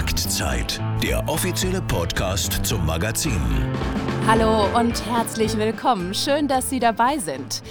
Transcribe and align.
Jagdzeit, 0.00 0.80
der 1.02 1.28
offizielle 1.28 1.82
Podcast 1.82 2.64
zum 2.64 2.86
Magazin. 2.86 3.38
Hallo 4.26 4.64
und 4.74 5.04
herzlich 5.04 5.58
willkommen. 5.58 6.14
Schön, 6.14 6.48
dass 6.48 6.70
Sie 6.70 6.80
dabei 6.80 7.18
sind. 7.18 7.62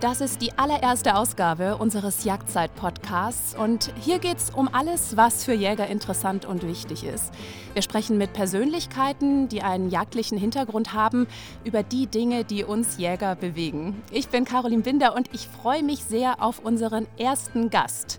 Das 0.00 0.20
ist 0.20 0.42
die 0.42 0.50
allererste 0.58 1.14
Ausgabe 1.14 1.76
unseres 1.76 2.24
Jagdzeit-Podcasts 2.24 3.54
und 3.54 3.92
hier 4.00 4.18
geht 4.18 4.38
es 4.38 4.50
um 4.50 4.68
alles, 4.72 5.16
was 5.16 5.44
für 5.44 5.54
Jäger 5.54 5.86
interessant 5.86 6.44
und 6.44 6.66
wichtig 6.66 7.04
ist. 7.04 7.32
Wir 7.74 7.82
sprechen 7.82 8.18
mit 8.18 8.32
Persönlichkeiten, 8.32 9.46
die 9.46 9.62
einen 9.62 9.88
jagdlichen 9.88 10.38
Hintergrund 10.38 10.92
haben, 10.92 11.28
über 11.62 11.84
die 11.84 12.08
Dinge, 12.08 12.42
die 12.42 12.64
uns 12.64 12.98
Jäger 12.98 13.36
bewegen. 13.36 14.02
Ich 14.10 14.26
bin 14.26 14.44
Caroline 14.44 14.82
Binder 14.82 15.14
und 15.14 15.32
ich 15.32 15.46
freue 15.46 15.84
mich 15.84 16.02
sehr 16.02 16.42
auf 16.42 16.58
unseren 16.58 17.06
ersten 17.16 17.70
Gast. 17.70 18.18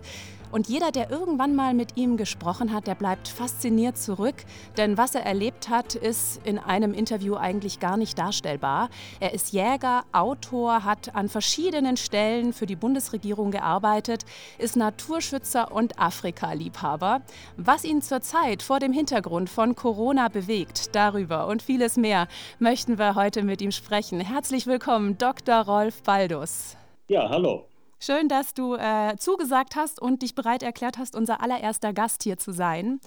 Und 0.50 0.68
jeder, 0.68 0.90
der 0.90 1.10
irgendwann 1.10 1.54
mal 1.54 1.74
mit 1.74 1.96
ihm 1.96 2.16
gesprochen 2.16 2.72
hat, 2.72 2.86
der 2.86 2.94
bleibt 2.94 3.28
fasziniert 3.28 3.98
zurück, 3.98 4.34
denn 4.76 4.96
was 4.96 5.14
er 5.14 5.26
erlebt 5.26 5.68
hat, 5.68 5.94
ist 5.94 6.40
in 6.44 6.58
einem 6.58 6.94
Interview 6.94 7.34
eigentlich 7.36 7.80
gar 7.80 7.96
nicht 7.96 8.18
darstellbar. 8.18 8.88
Er 9.20 9.34
ist 9.34 9.52
Jäger, 9.52 10.04
Autor, 10.12 10.84
hat 10.84 11.14
an 11.14 11.28
verschiedenen 11.28 11.96
Stellen 11.98 12.52
für 12.54 12.66
die 12.66 12.76
Bundesregierung 12.76 13.50
gearbeitet, 13.50 14.24
ist 14.56 14.76
Naturschützer 14.76 15.70
und 15.70 15.98
Afrika-Liebhaber. 15.98 17.20
Was 17.58 17.84
ihn 17.84 18.00
zurzeit 18.00 18.62
vor 18.62 18.78
dem 18.78 18.92
Hintergrund 18.92 19.50
von 19.50 19.74
Corona 19.74 20.28
bewegt, 20.28 20.94
darüber 20.94 21.46
und 21.46 21.62
vieles 21.62 21.96
mehr 21.96 22.26
möchten 22.58 22.98
wir 22.98 23.14
heute 23.14 23.42
mit 23.42 23.60
ihm 23.60 23.70
sprechen. 23.70 24.20
Herzlich 24.20 24.66
willkommen, 24.66 25.18
Dr. 25.18 25.60
Rolf 25.60 26.02
Baldus. 26.02 26.76
Ja, 27.08 27.28
hallo. 27.28 27.67
Schön, 28.00 28.28
dass 28.28 28.54
du 28.54 28.74
äh, 28.74 29.16
zugesagt 29.18 29.74
hast 29.74 30.00
und 30.00 30.22
dich 30.22 30.34
bereit 30.34 30.62
erklärt 30.62 30.98
hast, 30.98 31.16
unser 31.16 31.42
allererster 31.42 31.92
Gast 31.92 32.22
hier 32.22 32.38
zu 32.38 32.52
sein. 32.52 33.00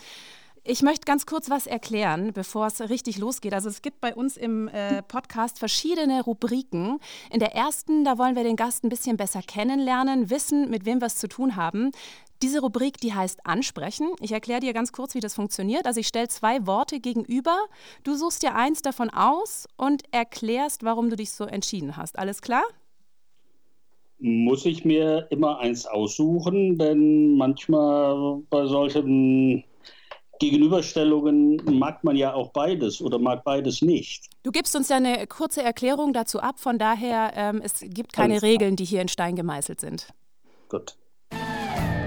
Ich 0.63 0.83
möchte 0.83 1.05
ganz 1.05 1.25
kurz 1.25 1.49
was 1.49 1.65
erklären, 1.65 2.33
bevor 2.33 2.67
es 2.67 2.81
richtig 2.81 3.17
losgeht. 3.17 3.53
Also 3.53 3.67
es 3.67 3.81
gibt 3.81 3.99
bei 3.99 4.13
uns 4.13 4.37
im 4.37 4.67
äh, 4.67 5.01
Podcast 5.01 5.57
verschiedene 5.57 6.21
Rubriken. 6.21 6.99
In 7.31 7.39
der 7.39 7.55
ersten, 7.55 8.03
da 8.03 8.19
wollen 8.19 8.35
wir 8.35 8.43
den 8.43 8.57
Gast 8.57 8.83
ein 8.83 8.89
bisschen 8.89 9.17
besser 9.17 9.41
kennenlernen, 9.41 10.29
wissen, 10.29 10.69
mit 10.69 10.85
wem 10.85 11.01
wir 11.01 11.07
es 11.07 11.15
zu 11.15 11.27
tun 11.27 11.55
haben. 11.55 11.91
Diese 12.43 12.59
Rubrik, 12.59 12.97
die 12.97 13.13
heißt 13.13 13.45
Ansprechen. 13.45 14.11
Ich 14.19 14.33
erkläre 14.33 14.59
dir 14.59 14.73
ganz 14.73 14.91
kurz, 14.91 15.15
wie 15.15 15.19
das 15.19 15.33
funktioniert. 15.33 15.87
Also 15.87 15.99
ich 15.99 16.07
stelle 16.07 16.27
zwei 16.27 16.67
Worte 16.67 16.99
gegenüber. 16.99 17.57
Du 18.03 18.15
suchst 18.15 18.43
dir 18.43 18.53
eins 18.53 18.83
davon 18.83 19.09
aus 19.09 19.67
und 19.77 20.03
erklärst, 20.11 20.83
warum 20.83 21.09
du 21.09 21.15
dich 21.15 21.31
so 21.31 21.45
entschieden 21.45 21.97
hast. 21.97 22.19
Alles 22.19 22.41
klar? 22.41 22.63
Muss 24.21 24.65
ich 24.65 24.85
mir 24.85 25.27
immer 25.31 25.59
eins 25.59 25.85
aussuchen, 25.85 26.77
denn 26.77 27.35
manchmal 27.37 28.41
bei 28.49 28.67
solchen 28.67 29.63
Gegenüberstellungen 30.39 31.61
mag 31.77 32.03
man 32.03 32.15
ja 32.15 32.33
auch 32.33 32.51
beides 32.51 33.01
oder 33.01 33.19
mag 33.19 33.43
beides 33.43 33.81
nicht. 33.81 34.27
Du 34.43 34.51
gibst 34.51 34.75
uns 34.75 34.89
ja 34.89 34.97
eine 34.97 35.27
kurze 35.27 35.63
Erklärung 35.63 36.13
dazu 36.13 36.39
ab, 36.39 36.59
von 36.59 36.77
daher 36.77 37.33
ähm, 37.35 37.61
es 37.63 37.79
gibt 37.79 38.13
keine 38.13 38.33
Alles 38.33 38.43
Regeln, 38.43 38.75
die 38.75 38.85
hier 38.85 39.01
in 39.01 39.07
Stein 39.07 39.35
gemeißelt 39.35 39.81
sind. 39.81 40.07
Gut. 40.69 40.95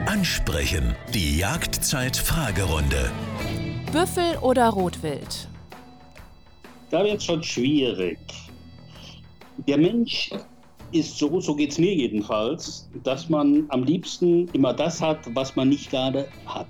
Ansprechen, 0.07 0.95
die 1.13 1.39
Jagdzeit-Fragerunde. 1.39 3.11
Büffel 3.93 4.37
oder 4.43 4.69
Rotwild? 4.69 5.49
Da 6.91 7.05
wird 7.05 7.19
es 7.19 7.25
schon 7.25 7.43
schwierig. 7.43 8.19
Der 9.67 9.79
Mensch 9.79 10.31
ist 10.93 11.19
so, 11.19 11.41
so 11.41 11.55
geht 11.55 11.73
es 11.73 11.79
mir 11.79 11.95
jedenfalls, 11.95 12.89
dass 13.03 13.29
man 13.29 13.65
am 13.69 13.85
liebsten 13.85 14.49
immer 14.49 14.73
das 14.73 15.01
hat, 15.01 15.19
was 15.35 15.57
man 15.57 15.69
nicht 15.69 15.91
gerade 15.91 16.29
hat. 16.47 16.67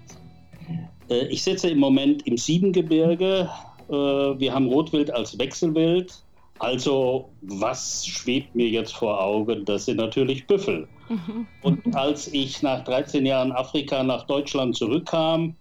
Äh, 1.08 1.26
ich 1.26 1.42
sitze 1.42 1.70
im 1.70 1.78
Moment 1.78 2.26
im 2.26 2.36
Siebengebirge. 2.36 3.48
Äh, 3.88 3.92
wir 3.92 4.54
haben 4.54 4.66
Rotwild 4.68 5.10
als 5.12 5.38
Wechselwild. 5.38 6.22
Also, 6.60 7.30
was 7.42 8.06
schwebt 8.06 8.54
mir 8.54 8.68
jetzt 8.68 8.94
vor 8.94 9.20
Augen? 9.20 9.64
Das 9.64 9.86
sind 9.86 9.96
natürlich 9.96 10.46
Büffel. 10.46 10.86
Mhm. 11.08 11.46
Und 11.62 11.96
als 11.96 12.32
ich 12.32 12.62
nach 12.62 12.84
13 12.84 13.26
Jahren 13.26 13.52
Afrika 13.52 14.02
nach 14.02 14.24
Deutschland 14.26 14.76
zurückkam 14.76 15.56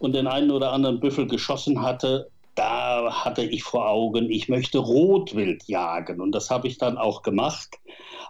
und 0.00 0.14
den 0.14 0.26
einen 0.26 0.50
oder 0.50 0.72
anderen 0.72 0.98
Büffel 0.98 1.26
geschossen 1.26 1.80
hatte, 1.80 2.28
da 2.54 3.24
hatte 3.24 3.44
ich 3.44 3.62
vor 3.62 3.88
Augen, 3.88 4.30
ich 4.30 4.48
möchte 4.48 4.78
Rotwild 4.78 5.64
jagen. 5.66 6.20
Und 6.20 6.32
das 6.32 6.50
habe 6.50 6.68
ich 6.68 6.78
dann 6.78 6.98
auch 6.98 7.22
gemacht. 7.22 7.78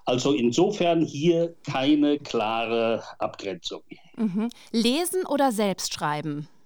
Also 0.05 0.33
insofern 0.33 1.05
hier 1.05 1.55
keine 1.65 2.19
klare 2.19 3.03
Abgrenzung. 3.19 3.83
Mhm. 4.17 4.49
Lesen 4.71 5.27
oder 5.27 5.53
selbst 5.53 5.95
schreiben? 5.95 6.49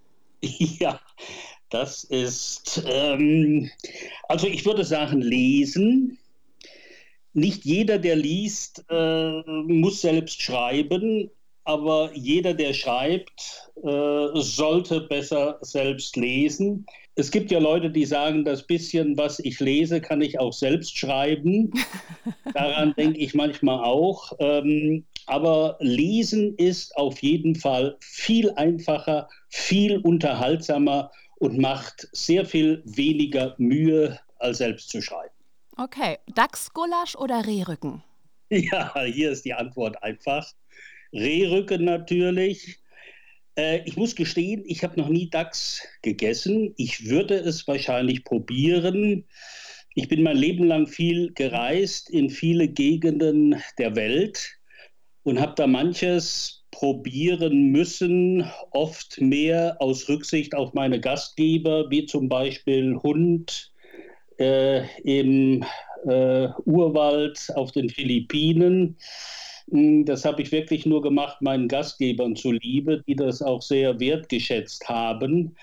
Ja, 0.78 1.00
das 1.71 2.05
ist, 2.05 2.84
ähm, 2.87 3.71
also 4.28 4.47
ich 4.47 4.65
würde 4.65 4.84
sagen, 4.84 5.21
lesen. 5.21 6.19
Nicht 7.33 7.65
jeder, 7.65 7.99
der 7.99 8.17
liest, 8.17 8.84
äh, 8.88 9.43
muss 9.67 10.03
selbst 10.03 10.41
schreiben, 10.41 11.31
aber 11.66 12.10
jeder, 12.15 12.54
der 12.54 12.72
schreibt, 12.72 13.71
äh, 13.82 14.28
sollte 14.34 15.03
besser 15.03 15.59
selbst 15.60 16.16
lesen 16.16 16.87
es 17.19 17.31
gibt 17.31 17.50
ja 17.50 17.59
Leute, 17.59 17.91
die 17.91 18.04
sagen, 18.04 18.44
das 18.44 18.62
bisschen, 18.62 19.16
was 19.16 19.38
ich 19.38 19.59
lese, 19.59 20.03
kann 20.03 20.21
ich 20.21 20.38
auch 20.38 20.53
selbst 20.53 20.99
schreiben. 20.99 21.72
Daran 22.55 22.94
denke 22.94 23.19
ich 23.19 23.34
manchmal 23.34 23.82
auch. 23.82 24.32
Ähm, 24.38 25.06
aber 25.25 25.78
lesen 25.81 26.55
ist 26.56 26.94
auf 26.97 27.22
jeden 27.22 27.55
Fall 27.55 27.97
viel 28.00 28.50
einfacher, 28.53 29.28
viel 29.49 29.99
unterhaltsamer 29.99 31.10
und 31.38 31.59
macht 31.59 32.06
sehr 32.12 32.44
viel 32.44 32.82
weniger 32.84 33.55
Mühe, 33.56 34.21
als 34.38 34.59
selbst 34.59 34.91
zu 34.91 35.00
schreiben. 35.00 35.32
Okay, 35.78 36.19
Dachsgulasch 36.34 37.16
oder 37.16 37.47
Rehrücken? 37.47 38.03
Ja, 38.49 38.94
hier 39.03 39.32
ist 39.32 39.44
die 39.44 39.55
Antwort 39.55 40.00
einfach. 40.05 40.47
Rehrücken 41.12 41.84
natürlich. 41.84 42.78
Äh, 43.56 43.83
ich 43.84 43.97
muss 43.97 44.15
gestehen, 44.15 44.62
ich 44.67 44.83
habe 44.83 45.00
noch 45.00 45.09
nie 45.09 45.31
Dachs 45.31 45.83
gegessen. 46.03 46.75
Ich 46.77 47.06
würde 47.06 47.34
es 47.34 47.67
wahrscheinlich 47.67 48.25
probieren. 48.25 49.25
Ich 49.94 50.09
bin 50.09 50.22
mein 50.22 50.37
Leben 50.37 50.65
lang 50.65 50.87
viel 50.87 51.33
gereist 51.33 52.11
in 52.11 52.28
viele 52.28 52.69
Gegenden 52.69 53.62
der 53.78 53.97
Welt 53.97 54.59
und 55.22 55.41
habe 55.41 55.55
da 55.56 55.67
manches 55.67 56.65
probieren 56.71 57.71
müssen, 57.71 58.44
oft 58.71 59.19
mehr 59.21 59.77
aus 59.81 60.09
Rücksicht 60.09 60.55
auf 60.55 60.75
meine 60.75 61.00
Gastgeber, 61.00 61.91
wie 61.91 62.05
zum 62.05 62.28
Beispiel 62.28 62.94
Hund 63.03 63.73
äh, 64.38 64.84
im 65.00 65.65
äh, 66.06 66.49
Urwald 66.67 67.49
auf 67.55 67.73
den 67.73 67.88
Philippinen. 67.88 68.99
Das 69.69 70.25
habe 70.25 70.43
ich 70.43 70.53
wirklich 70.53 70.87
nur 70.87 71.03
gemacht, 71.03 71.43
meinen 71.43 71.66
Gastgebern 71.66 72.37
zuliebe, 72.37 73.03
die 73.06 73.16
das 73.16 73.43
auch 73.43 73.62
sehr 73.62 73.99
wertgeschätzt 73.99 74.88
haben. 74.88 75.56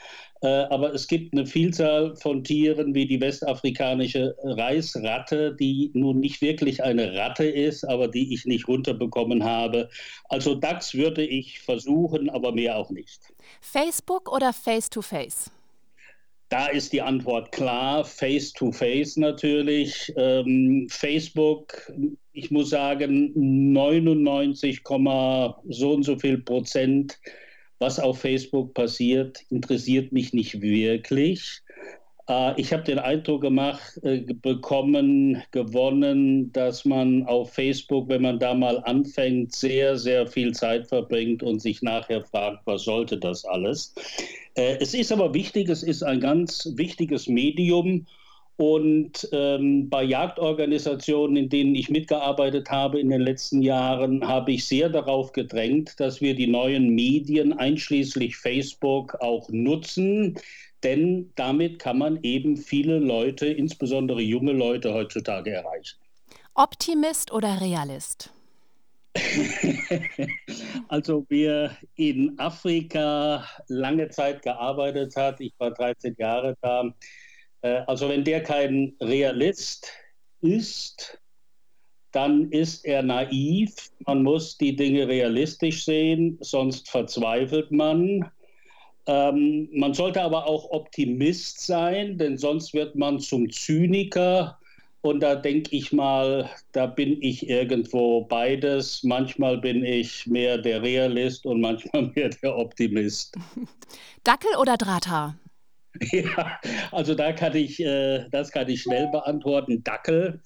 Äh, 0.44 0.48
aber 0.48 0.94
es 0.94 1.08
gibt 1.08 1.34
eine 1.34 1.46
Vielzahl 1.46 2.18
von 2.18 2.44
Tieren 2.44 2.94
wie 2.94 3.08
die 3.08 3.22
westafrikanische 3.22 4.36
Reisratte, 4.44 5.56
die 5.56 5.90
nun 5.94 6.20
nicht 6.20 6.42
wirklich 6.42 6.84
eine 6.84 7.16
Ratte 7.16 7.46
ist, 7.46 7.86
aber 7.86 8.10
die 8.10 8.34
ich 8.34 8.46
nicht 8.46 8.68
runterbekommen 8.68 9.46
habe. 9.46 9.90
Also 10.28 10.54
DAX 10.54 10.94
würde 10.96 11.26
ich 11.26 11.62
versuchen, 11.62 12.30
aber 12.30 12.52
mehr 12.52 12.76
auch 12.76 12.90
nicht. 12.90 13.22
Facebook 13.62 14.30
oder 14.30 14.52
Face-to-Face? 14.52 15.50
Da 16.54 16.68
ist 16.68 16.94
die 16.94 17.02
Antwort 17.02 17.52
klar, 17.52 18.06
face-to-face 18.06 19.18
-face 19.18 19.20
natürlich. 19.20 20.14
Ähm, 20.18 20.86
Facebook 20.88 21.92
ich 22.32 22.52
muss 22.52 22.70
sagen, 22.70 23.32
99, 23.34 24.84
so 24.84 25.94
und 25.94 26.04
so 26.04 26.16
viel 26.20 26.38
Prozent, 26.40 27.20
was 27.80 28.00
auf 28.00 28.20
Facebook 28.20 28.76
passiert, 28.76 29.40
interessiert 29.50 30.12
mich 30.12 30.32
nicht 30.32 30.62
wirklich. 30.62 31.63
Äh, 32.34 32.60
ich 32.60 32.74
habe 32.74 32.84
den 32.84 33.00
Eindruck 33.00 33.42
gemacht, 33.42 34.00
äh, 34.04 34.22
bekommen, 34.42 35.42
gewonnen, 35.52 36.52
dass 36.52 36.86
man 36.86 37.24
auf 37.28 37.54
Facebook, 37.54 38.10
wenn 38.10 38.24
man 38.24 38.40
da 38.40 38.54
mal 38.54 38.80
anfängt, 38.84 39.54
sehr, 39.56 39.98
sehr 39.98 40.28
viel 40.28 40.54
Zeit 40.54 40.88
verbringt 40.88 41.44
und 41.44 41.62
sich 41.62 41.82
nachher 41.82 42.24
fragt, 42.24 42.66
was 42.66 42.84
sollte 42.84 43.18
das 43.18 43.46
alles. 43.46 43.94
Äh, 44.56 44.78
es 44.80 44.94
ist 44.94 45.12
aber 45.12 45.34
wichtig, 45.34 45.70
es 45.70 45.84
ist 45.84 46.04
ein 46.04 46.20
ganz 46.20 46.70
wichtiges 46.76 47.28
Medium 47.28 48.06
und 48.56 49.28
ähm, 49.32 49.90
bei 49.90 50.04
Jagdorganisationen, 50.04 51.36
in 51.36 51.50
denen 51.50 51.74
ich 51.74 51.90
mitgearbeitet 51.90 52.70
habe 52.70 53.00
in 53.00 53.10
den 53.10 53.22
letzten 53.22 53.64
Jahren, 53.64 54.28
habe 54.28 54.52
ich 54.52 54.66
sehr 54.66 54.90
darauf 54.90 55.32
gedrängt, 55.32 56.00
dass 56.00 56.22
wir 56.22 56.36
die 56.36 56.48
neuen 56.48 56.90
Medien, 56.90 57.54
einschließlich 57.54 58.38
Facebook, 58.38 59.16
auch 59.22 59.50
nutzen. 59.50 60.38
Denn 60.84 61.32
damit 61.36 61.80
kann 61.80 61.98
man 61.98 62.20
eben 62.24 62.58
viele 62.58 63.00
Leute, 63.00 63.48
insbesondere 63.48 64.22
junge 64.22 64.52
Leute, 64.52 64.94
heutzutage 64.94 65.52
erreichen. 65.52 65.98
Optimist 66.56 67.32
oder 67.32 67.62
Realist? 67.62 68.32
also 70.88 71.26
wer 71.30 71.78
in 71.96 72.38
Afrika 72.40 73.46
lange 73.68 74.10
Zeit 74.10 74.42
gearbeitet 74.42 75.16
hat, 75.16 75.40
ich 75.40 75.54
war 75.60 75.72
13 75.72 76.16
Jahre 76.18 76.58
da, 76.62 76.92
äh, 77.62 77.82
also 77.88 78.10
wenn 78.10 78.24
der 78.24 78.42
kein 78.44 78.96
Realist 79.00 79.92
ist, 80.42 81.20
dann 82.12 82.52
ist 82.52 82.86
er 82.86 83.02
naiv. 83.02 83.92
Man 84.06 84.24
muss 84.24 84.58
die 84.58 84.76
Dinge 84.76 85.08
realistisch 85.08 85.86
sehen, 85.86 86.38
sonst 86.42 86.90
verzweifelt 86.90 87.72
man. 87.72 88.30
Ähm, 89.06 89.70
man 89.74 89.94
sollte 89.94 90.22
aber 90.22 90.48
auch 90.48 90.70
Optimist 90.72 91.66
sein, 91.66 92.18
denn 92.18 92.38
sonst 92.38 92.74
wird 92.74 92.96
man 92.96 93.20
zum 93.20 93.50
Zyniker. 93.50 94.58
Und 95.02 95.20
da 95.20 95.36
denke 95.36 95.76
ich 95.76 95.92
mal, 95.92 96.50
da 96.72 96.86
bin 96.86 97.22
ich 97.22 97.50
irgendwo 97.50 98.22
beides. 98.22 99.04
Manchmal 99.04 99.58
bin 99.58 99.84
ich 99.84 100.26
mehr 100.28 100.58
der 100.58 100.82
Realist 100.82 101.46
und 101.46 101.60
manchmal 101.60 102.04
mehr 102.16 102.30
der 102.30 102.58
Optimist. 102.58 103.36
Dackel 104.24 104.56
oder 104.60 104.78
Drahthaar? 104.78 105.38
Ja, 106.12 106.60
also 106.92 107.14
da 107.14 107.34
kann 107.34 107.56
ich, 107.56 107.80
äh, 107.80 108.28
das 108.32 108.52
kann 108.52 108.68
ich 108.68 108.82
schnell 108.82 109.08
beantworten. 109.12 109.84
Dackel. 109.84 110.42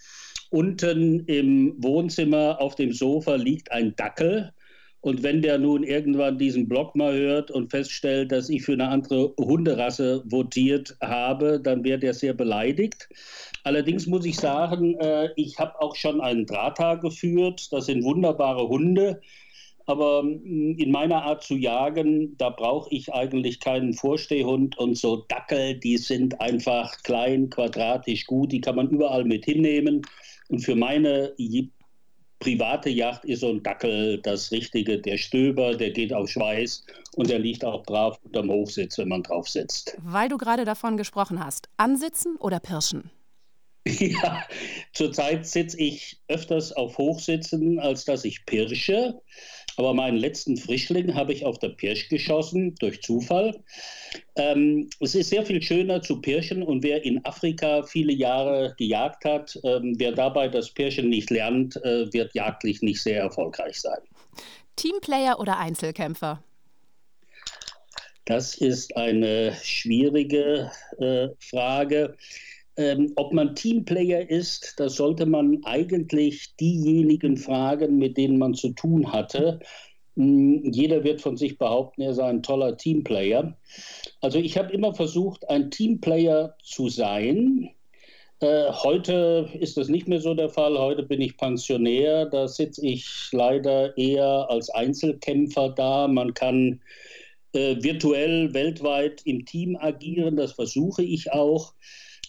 Unten 0.50 1.26
im 1.26 1.74
Wohnzimmer 1.78 2.60
auf 2.60 2.76
dem 2.76 2.92
Sofa 2.92 3.36
liegt 3.36 3.72
ein 3.72 3.96
Dackel. 3.96 4.52
Und 5.08 5.24
wenn 5.24 5.42
der 5.42 5.58
nun 5.58 5.84
irgendwann 5.84 6.38
diesen 6.38 6.68
Blog 6.68 6.94
mal 6.94 7.16
hört 7.16 7.50
und 7.50 7.72
feststellt, 7.72 8.30
dass 8.34 8.50
ich 8.50 8.64
für 8.64 8.74
eine 8.74 8.90
andere 8.90 9.34
Hunderasse 9.40 10.22
votiert 10.26 10.98
habe, 11.00 11.62
dann 11.62 11.86
wird 11.86 12.04
er 12.04 12.14
sehr 12.14 12.34
beleidigt. 12.34 13.08
Allerdings 13.64 14.06
muss 14.06 14.26
ich 14.26 14.36
sagen, 14.36 15.00
äh, 15.00 15.30
ich 15.38 15.58
habe 15.60 15.80
auch 15.80 15.96
schon 15.96 16.20
einen 16.20 16.46
Drata 16.46 16.96
geführt. 16.96 17.72
Das 17.72 17.86
sind 17.86 18.04
wunderbare 18.04 18.68
Hunde. 18.68 19.22
Aber 19.86 20.24
mm, 20.24 20.76
in 20.78 20.92
meiner 20.92 21.24
Art 21.24 21.42
zu 21.42 21.56
jagen, 21.56 22.36
da 22.38 22.50
brauche 22.50 22.94
ich 22.94 23.14
eigentlich 23.14 23.62
keinen 23.62 23.94
Vorstehhund 23.94 24.78
und 24.78 24.98
so 24.98 25.24
Dackel, 25.30 25.76
die 25.76 25.96
sind 25.96 26.42
einfach 26.42 27.02
klein, 27.04 27.50
quadratisch 27.50 28.26
gut, 28.26 28.52
die 28.52 28.60
kann 28.60 28.76
man 28.76 28.90
überall 28.90 29.24
mit 29.24 29.46
hinnehmen. 29.46 30.02
Und 30.50 30.60
für 30.60 30.76
meine 30.76 31.34
private 32.40 32.90
Yacht 32.90 33.26
ist 33.26 33.42
so 33.42 33.50
ein 33.50 33.64
Dackel 33.64 34.20
das 34.22 34.52
Richtige. 34.52 35.00
Der 35.00 35.18
Stöber, 35.18 35.76
der 35.76 35.92
geht 35.92 36.14
auf 36.14 36.30
Schweiß 36.30 36.86
und 37.16 37.30
der 37.30 37.40
liegt 37.40 37.66
auch 37.66 37.84
brav 37.84 38.20
unterm 38.24 38.50
Hochsitz, 38.50 38.98
wenn 38.98 39.10
man 39.10 39.24
drauf 39.24 39.48
sitzt. 39.50 39.98
Weil 40.04 40.30
du 40.30 40.38
gerade 40.38 40.66
davon 40.66 40.98
gesprochen 40.98 41.44
hast, 41.44 41.70
ansitzen 41.78 42.36
oder 42.38 42.60
pirschen? 42.60 43.12
Ja, 44.00 44.44
zurzeit 44.94 45.46
sitze 45.46 45.78
ich 45.80 46.18
öfters 46.28 46.72
auf 46.72 46.98
Hochsitzen, 46.98 47.80
als 47.80 48.06
dass 48.06 48.26
ich 48.26 48.46
pirsche. 48.46 49.20
Aber 49.78 49.94
meinen 49.94 50.18
letzten 50.18 50.58
Frischling 50.58 51.14
habe 51.14 51.34
ich 51.34 51.46
auf 51.46 51.60
der 51.60 51.70
Pirsch 51.70 52.10
geschossen, 52.10 52.74
durch 52.80 53.02
Zufall. 53.04 53.64
Ähm, 54.36 54.90
es 55.00 55.14
ist 55.14 55.30
sehr 55.30 55.46
viel 55.46 55.62
schöner 55.62 56.02
zu 56.02 56.20
pirschen 56.20 56.64
und 56.64 56.84
wer 56.84 57.06
in 57.06 57.24
Afrika 57.26 57.84
viele 57.84 58.12
Jahre 58.14 58.74
gejagt 58.80 59.24
hat, 59.24 59.60
ähm, 59.64 59.94
wer 60.00 60.14
dabei 60.14 60.48
das 60.48 60.72
Pirschen 60.72 61.10
nicht 61.10 61.30
lernt, 61.30 61.76
äh, 61.84 62.12
wird 62.12 62.34
jagdlich 62.34 62.82
nicht 62.82 63.04
sehr 63.04 63.22
erfolgreich 63.22 63.80
sein. 63.80 64.00
Teamplayer 64.78 65.40
oder 65.40 65.60
Einzelkämpfer? 65.60 66.42
Das 68.26 68.56
ist 68.56 68.98
eine 68.98 69.56
schwierige 69.64 70.72
äh, 71.00 71.30
Frage. 71.40 72.18
Ähm, 72.78 73.14
ob 73.16 73.34
man 73.34 73.56
Teamplayer 73.56 74.30
ist, 74.30 74.76
das 74.78 74.96
sollte 74.96 75.26
man 75.26 75.60
eigentlich 75.64 76.56
diejenigen 76.58 77.36
fragen, 77.36 77.98
mit 77.98 78.18
denen 78.18 78.38
man 78.38 78.54
zu 78.54 78.70
tun 78.70 79.12
hatte. 79.12 79.60
Hm, 80.16 80.72
jeder 80.72 81.04
wird 81.04 81.22
von 81.22 81.38
sich 81.38 81.58
behaupten, 81.58 82.02
er 82.02 82.14
sei 82.14 82.28
ein 82.30 82.44
toller 82.44 82.78
Teamplayer. 82.78 83.58
Also 84.22 84.38
ich 84.38 84.58
habe 84.58 84.72
immer 84.74 84.94
versucht, 84.94 85.50
ein 85.50 85.72
Teamplayer 85.72 86.56
zu 86.64 86.88
sein. 86.88 87.72
Äh, 88.42 88.72
heute 88.72 89.50
ist 89.60 89.78
das 89.78 89.88
nicht 89.88 90.08
mehr 90.08 90.22
so 90.22 90.36
der 90.36 90.50
Fall. 90.50 90.78
Heute 90.78 91.02
bin 91.02 91.22
ich 91.22 91.38
Pensionär. 91.38 92.28
Da 92.28 92.48
sitze 92.48 92.86
ich 92.86 93.08
leider 93.32 93.98
eher 93.98 94.48
als 94.50 94.70
Einzelkämpfer 94.70 95.70
da. 95.70 96.08
Man 96.08 96.36
kann 96.36 96.80
äh, 97.54 97.78
virtuell 97.82 98.54
weltweit 98.54 99.24
im 99.26 99.46
Team 99.46 99.76
agieren. 99.76 100.36
Das 100.36 100.54
versuche 100.54 101.04
ich 101.04 101.32
auch 101.32 101.74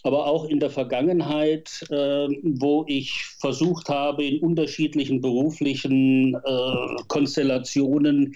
aber 0.03 0.27
auch 0.27 0.45
in 0.45 0.61
der 0.61 0.71
Vergangenheit, 0.71 1.85
äh, 1.91 2.29
wo 2.43 2.85
ich 2.89 3.25
versucht 3.41 3.89
habe, 3.89 4.25
in 4.25 4.41
unterschiedlichen 4.41 5.21
beruflichen 5.21 6.35
äh, 6.35 7.03
Konstellationen 7.09 8.35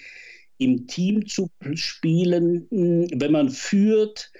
im 0.58 0.86
Team 0.86 1.26
zu 1.26 1.50
spielen. 1.74 2.66
Wenn 2.70 3.32
man 3.32 3.50
führt, 3.50 4.30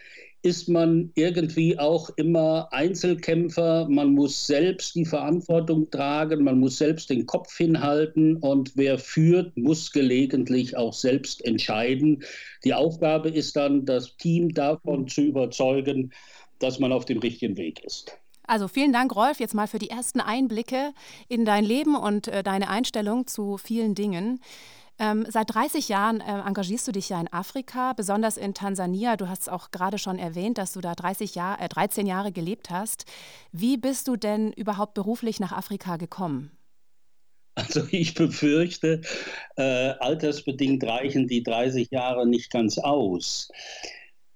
ist 0.43 0.69
man 0.69 1.13
irgendwie 1.15 1.79
auch 1.79 2.11
immer 2.17 2.69
Einzelkämpfer. 2.73 3.87
Man 3.89 4.13
muss 4.13 4.47
selbst 4.47 4.95
die 4.97 5.05
Verantwortung 5.05 5.89
tragen, 5.91 6.43
man 6.43 6.59
muss 6.59 6.79
selbst 6.79 7.11
den 7.11 7.27
Kopf 7.27 7.57
hinhalten 7.57 8.37
und 8.37 8.73
wer 8.75 8.99
führt, 8.99 9.57
muss 9.57 9.93
gelegentlich 9.93 10.77
auch 10.77 10.93
selbst 10.93 11.45
entscheiden. 11.45 12.25
Die 12.65 12.75
Aufgabe 12.75 13.29
ist 13.29 13.55
dann, 13.55 13.85
das 13.87 14.17
Team 14.17 14.53
davon 14.53 15.07
zu 15.07 15.23
überzeugen, 15.23 16.13
dass 16.63 16.79
man 16.79 16.93
auf 16.93 17.05
dem 17.05 17.19
richtigen 17.19 17.57
Weg 17.57 17.83
ist. 17.85 18.17
Also 18.47 18.69
vielen 18.69 18.93
Dank, 18.93 19.15
Rolf, 19.15 19.41
jetzt 19.41 19.55
mal 19.55 19.69
für 19.69 19.79
die 19.79 19.91
ersten 19.91 20.21
Einblicke 20.21 20.93
in 21.29 21.45
dein 21.45 21.65
Leben 21.65 21.95
und 21.95 22.29
äh, 22.29 22.43
deine 22.43 22.69
Einstellung 22.69 23.27
zu 23.27 23.57
vielen 23.57 23.95
Dingen. 23.95 24.41
Ähm, 24.99 25.27
seit 25.29 25.55
30 25.55 25.89
Jahren 25.89 26.21
äh, 26.21 26.41
engagierst 26.47 26.87
du 26.87 26.93
dich 26.93 27.09
ja 27.09 27.21
in 27.21 27.33
Afrika, 27.33 27.93
besonders 27.93 28.37
in 28.37 28.55
Tansania. 28.55 29.17
Du 29.17 29.29
hast 29.29 29.43
es 29.43 29.49
auch 29.49 29.71
gerade 29.71 29.99
schon 29.99 30.19
erwähnt, 30.19 30.59
dass 30.59 30.73
du 30.73 30.81
da 30.81 30.95
30 30.95 31.35
Jahr, 31.35 31.61
äh, 31.61 31.69
13 31.69 32.07
Jahre 32.07 32.31
gelebt 32.31 32.71
hast. 32.71 33.07
Wie 33.53 33.77
bist 33.77 34.07
du 34.09 34.17
denn 34.17 34.53
überhaupt 34.53 34.95
beruflich 34.95 35.41
nach 35.41 35.53
Afrika 35.53 35.97
gekommen? 35.97 36.51
Also 37.55 37.87
ich 37.91 38.15
befürchte, 38.15 39.01
äh, 39.57 39.63
altersbedingt 39.63 40.85
reichen 40.85 41.27
die 41.27 41.43
30 41.43 41.91
Jahre 41.91 42.27
nicht 42.27 42.51
ganz 42.51 42.79
aus. 42.79 43.51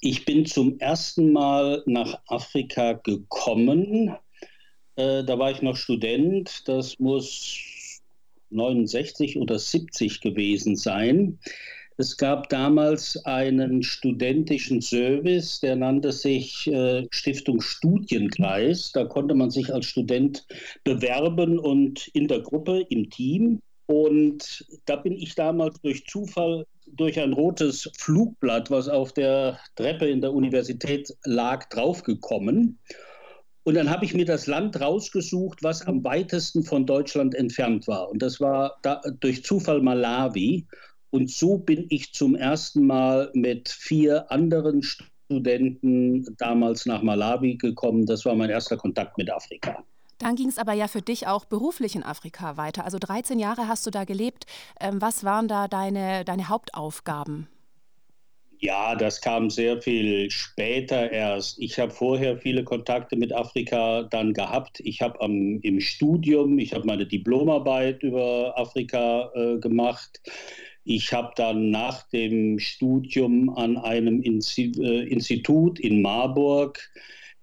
Ich 0.01 0.25
bin 0.25 0.45
zum 0.45 0.79
ersten 0.79 1.33
Mal 1.33 1.83
nach 1.87 2.21
Afrika 2.27 2.93
gekommen. 2.93 4.15
Äh, 4.97 5.25
da 5.25 5.39
war 5.39 5.51
ich 5.51 5.63
noch 5.63 5.77
Student. 5.77 6.69
Das 6.69 6.99
muss 6.99 8.03
69 8.51 9.39
oder 9.39 9.59
70 9.59 10.21
gewesen 10.21 10.77
sein. 10.77 11.39
Es 11.99 12.19
gab 12.19 12.51
damals 12.51 13.17
einen 13.25 13.83
studentischen 13.83 14.83
Service, 14.83 15.61
der 15.61 15.77
nannte 15.77 16.13
sich 16.13 16.67
äh, 16.67 17.07
Stiftung 17.11 17.63
Studienkreis. 17.63 18.93
Da 18.93 19.07
konnte 19.07 19.35
man 19.35 19.51
sich 19.51 19.73
als 19.73 19.87
Student 19.87 20.47
bewerben 20.85 21.59
und 21.59 22.09
in 22.09 22.29
der 22.29 22.41
Gruppe, 22.41 22.85
im 22.91 23.09
Team. 23.09 23.61
Und 23.87 24.67
da 24.85 24.97
bin 24.97 25.13
ich 25.13 25.35
damals 25.35 25.81
durch 25.81 26.07
Zufall 26.07 26.67
durch 26.87 27.19
ein 27.19 27.33
rotes 27.33 27.91
Flugblatt, 27.99 28.71
was 28.71 28.89
auf 28.89 29.13
der 29.13 29.59
Treppe 29.75 30.09
in 30.09 30.21
der 30.21 30.33
Universität 30.33 31.13
lag, 31.25 31.69
draufgekommen. 31.69 32.79
Und 33.65 33.75
dann 33.75 33.91
habe 33.91 34.05
ich 34.05 34.15
mir 34.15 34.25
das 34.25 34.47
Land 34.47 34.81
rausgesucht, 34.81 35.63
was 35.63 35.83
am 35.83 36.05
weitesten 36.05 36.63
von 36.63 36.87
Deutschland 36.87 37.35
entfernt 37.35 37.89
war. 37.89 38.09
Und 38.11 38.23
das 38.23 38.41
war 38.41 38.79
da, 38.83 39.01
durch 39.21 39.43
Zufall 39.45 39.83
Malawi. 39.83 40.67
Und 41.11 41.31
so 41.31 41.59
bin 41.59 41.87
ich 41.89 42.13
zum 42.13 42.37
ersten 42.37 42.87
Mal 42.87 43.31
mit 43.35 43.69
vier 43.69 44.31
anderen 44.31 44.83
Studenten 44.83 46.25
damals 46.39 46.87
nach 46.87 47.03
Malawi 47.03 47.57
gekommen. 47.57 48.07
Das 48.07 48.25
war 48.25 48.37
mein 48.37 48.51
erster 48.51 48.77
Kontakt 48.77 49.19
mit 49.19 49.31
Afrika. 49.31 49.85
Dann 50.19 50.37
ging 50.37 50.49
es 50.49 50.59
aber 50.59 50.73
ja 50.73 50.89
für 50.89 51.03
dich 51.03 51.27
auch 51.27 51.45
beruflich 51.45 51.95
in 51.95 52.03
Afrika 52.03 52.57
weiter. 52.57 52.85
Also 52.85 52.99
13 52.99 53.39
Jahre 53.39 53.69
hast 53.69 53.87
du 53.87 53.91
da 53.91 54.05
gelebt. 54.05 54.47
Ähm, 54.81 55.01
was 55.01 55.25
waren 55.25 55.49
da 55.49 55.69
deine, 55.69 56.25
deine 56.25 56.49
Hauptaufgaben? 56.49 57.49
Ja, 58.59 58.95
das 58.95 59.21
kam 59.21 59.51
sehr 59.51 59.83
viel 59.83 60.31
später 60.31 61.13
erst. 61.13 61.59
Ich 61.59 61.79
habe 61.79 61.93
vorher 61.93 62.39
viele 62.39 62.65
Kontakte 62.65 63.15
mit 63.17 63.33
Afrika 63.33 64.05
dann 64.05 64.33
gehabt. 64.33 64.81
Ich 64.81 65.03
habe 65.03 65.19
im 65.23 65.81
Studium, 65.81 66.59
ich 66.59 66.73
habe 66.73 66.87
meine 66.87 67.05
Diplomarbeit 67.07 68.03
über 68.03 68.59
Afrika 68.59 69.31
äh, 69.35 69.59
gemacht. 69.59 70.23
Ich 70.85 71.13
habe 71.13 71.33
dann 71.37 71.71
nach 71.71 72.09
dem 72.09 72.59
Studium 72.59 73.51
an 73.51 73.77
einem 73.77 74.23
äh, 74.23 75.03
Institut 75.03 75.79
in 75.79 76.01
Marburg 76.01 76.79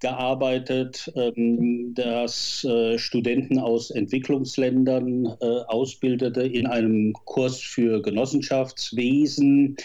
gearbeitet, 0.04 1.12
ähm, 1.16 1.94
das 1.96 2.64
äh, 2.66 3.00
Studenten 3.00 3.58
aus 3.60 3.90
Entwicklungsländern 3.92 5.26
äh, 5.42 5.46
ausbildete 5.68 6.44
in 6.44 6.68
einem 6.68 7.14
Kurs 7.26 7.60
für 7.62 8.02
Genossenschaftswesen. 8.04 9.78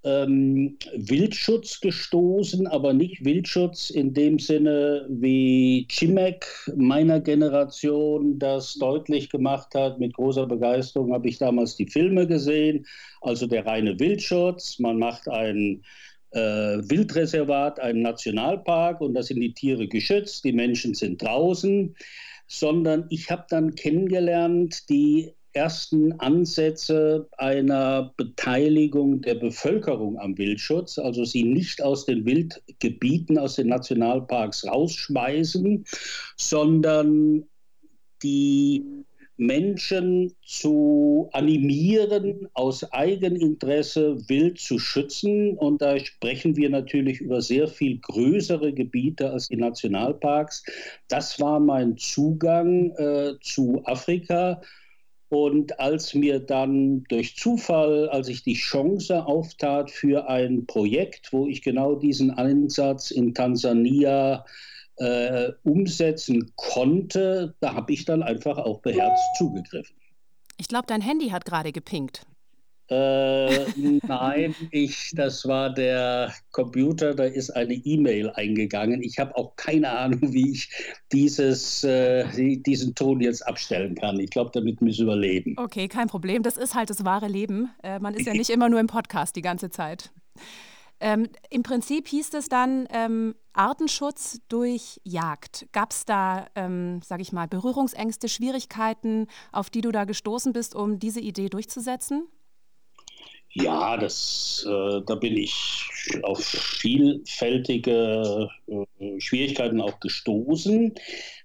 ähm, 0.05 0.79
Wildschutz 0.95 1.81
gestoßen, 1.81 2.67
aber 2.67 2.93
nicht 2.93 3.25
Wildschutz 3.25 3.91
in 3.91 4.15
dem 4.15 4.39
Sinne, 4.39 5.07
wie 5.09 5.87
Chimek 5.91 6.47
meiner 6.77 7.21
Generation 7.21 8.39
das 8.39 8.75
deutlich 8.75 9.31
gemacht 9.31 9.75
hat. 9.75 9.99
Mit 9.99 10.15
großer 10.15 10.47
Begeisterung 10.47 11.13
habe 11.13 11.29
ich 11.29 11.39
damals 11.39 11.77
die 11.77 11.89
Filme 11.89 12.27
gesehen. 12.27 12.87
Also 13.21 13.47
der 13.47 13.67
reine 13.67 13.99
Wildschutz. 13.99 14.79
Man 14.79 14.99
macht 14.99 15.29
ein 15.29 15.83
äh, 16.31 16.39
Wildreservat, 16.39 17.81
einen 17.81 18.03
Nationalpark 18.03 19.01
und 19.01 19.15
da 19.15 19.23
sind 19.23 19.41
die 19.41 19.55
Tiere 19.55 19.89
geschützt, 19.89 20.45
die 20.45 20.53
Menschen 20.53 20.95
sind 20.95 21.21
draußen. 21.21 21.97
Sondern 22.49 23.07
ich 23.11 23.29
habe 23.29 23.45
dann 23.49 23.75
kennengelernt 23.75 24.89
die 24.89 25.33
ersten 25.57 26.13
Ansätze 26.21 27.29
einer 27.39 28.13
Beteiligung 28.17 29.23
der 29.23 29.37
Bevölkerung 29.37 30.19
am 30.21 30.37
Wildschutz, 30.37 30.99
also 30.99 31.25
sie 31.25 31.43
nicht 31.43 31.83
aus 31.83 32.05
den 32.05 32.27
Wildgebieten, 32.27 33.39
aus 33.39 33.57
den 33.57 33.69
Nationalparks 33.69 34.67
rausschmeißen, 34.67 35.85
sondern 36.37 37.45
die 38.23 38.85
Menschen 39.39 40.35
zu 40.43 41.29
animieren, 41.33 42.49
aus 42.55 42.91
Eigeninteresse 42.93 44.17
wild 44.29 44.59
zu 44.59 44.79
schützen. 44.79 45.57
Und 45.59 45.83
da 45.83 45.99
sprechen 45.99 46.57
wir 46.57 46.71
natürlich 46.71 47.21
über 47.21 47.43
sehr 47.43 47.69
viel 47.69 47.99
größere 47.99 48.73
Gebiete 48.73 49.31
als 49.31 49.49
die 49.49 49.57
Nationalparks. 49.57 50.65
Das 51.09 51.39
war 51.41 51.61
mein 51.61 51.97
Zugang 51.99 52.93
äh, 52.97 53.35
zu 53.41 53.83
Afrika. 53.85 54.61
Und 55.29 55.81
als 55.81 56.15
mir 56.15 56.39
dann 56.39 57.03
durch 57.05 57.37
Zufall, 57.37 58.09
als 58.11 58.29
ich 58.29 58.45
die 58.45 58.55
Chance 58.55 59.27
auftat 59.27 59.91
für 59.91 60.29
ein 60.29 60.67
Projekt, 60.67 61.33
wo 61.33 61.47
ich 61.49 61.63
genau 61.63 61.97
diesen 61.97 62.31
Einsatz 62.31 63.11
in 63.11 63.35
Tansania 63.35 64.45
äh, 64.99 65.51
umsetzen 65.65 66.53
konnte, 66.55 67.55
da 67.61 67.75
habe 67.75 67.93
ich 67.93 68.05
dann 68.05 68.23
einfach 68.23 68.59
auch 68.59 68.81
beherzt 68.81 69.25
zugegriffen. 69.37 69.97
Ich 70.59 70.69
glaube, 70.69 70.87
dein 70.87 71.01
Handy 71.01 71.29
hat 71.29 71.45
gerade 71.45 71.73
gepinkt. 71.73 72.23
Äh, 72.89 73.65
nein, 74.07 74.55
ich, 74.71 75.13
das 75.15 75.47
war 75.47 75.75
der 75.75 76.33
Computer, 76.53 77.15
da 77.15 77.25
ist 77.25 77.51
eine 77.51 77.75
E-Mail 77.75 78.31
eingegangen. 78.31 79.03
Ich 79.03 79.19
habe 79.19 79.37
auch 79.37 79.57
keine 79.57 79.91
Ahnung, 79.91 80.33
wie 80.33 80.53
ich 80.53 80.71
dieses, 81.13 81.83
äh, 81.83 82.25
diesen 82.59 82.95
Ton 82.95 83.21
jetzt 83.21 83.47
abstellen 83.47 83.95
kann. 83.97 84.21
Ich 84.21 84.31
glaube, 84.31 84.51
damit 84.55 84.81
müssen 84.81 85.07
wir 85.07 85.17
leben. 85.17 85.55
Okay, 85.59 85.89
kein 85.89 86.07
Problem. 86.07 86.43
Das 86.43 86.57
ist 86.57 86.75
halt 86.75 86.91
das 86.91 87.05
wahre 87.05 87.29
Leben. 87.29 87.71
Äh, 87.83 87.99
man 87.99 88.15
ist 88.15 88.27
ja 88.27 88.33
nicht 88.35 88.51
immer 88.51 88.69
nur 88.69 88.79
im 88.79 88.87
Podcast 88.87 89.35
die 89.37 89.43
ganze 89.43 89.71
Zeit. 89.71 90.13
Ähm, 90.99 91.29
Im 91.51 91.63
Prinzip 91.63 92.09
hieß 92.09 92.33
es 92.35 92.49
dann 92.49 92.87
ähm, 92.91 93.35
Artenschutz 93.53 94.41
durch 94.49 95.01
Jagd. 95.05 95.67
Gab 95.73 95.93
es 95.93 96.07
da, 96.07 96.47
ähm, 96.55 97.03
sage 97.03 97.23
ich 97.23 97.33
mal, 97.33 97.47
Berührungsängste, 97.49 98.29
Schwierigkeiten, 98.29 99.27
auf 99.53 99.69
die 99.69 99.83
du 99.83 99.93
da 99.93 100.05
gestoßen 100.05 100.53
bist, 100.53 100.75
um 100.75 100.99
diese 100.99 101.21
Idee 101.21 101.49
durchzusetzen? 101.49 102.29
Ja, 103.59 103.97
das, 103.97 104.67
äh, 104.69 105.01
da 105.07 105.15
bin 105.15 105.39
ich 105.39 105.55
auf 106.25 106.45
vielfältige 106.45 108.51
äh, 108.69 109.21
Schwierigkeiten 109.21 109.81
auch 109.81 109.99
gestoßen. 109.99 110.95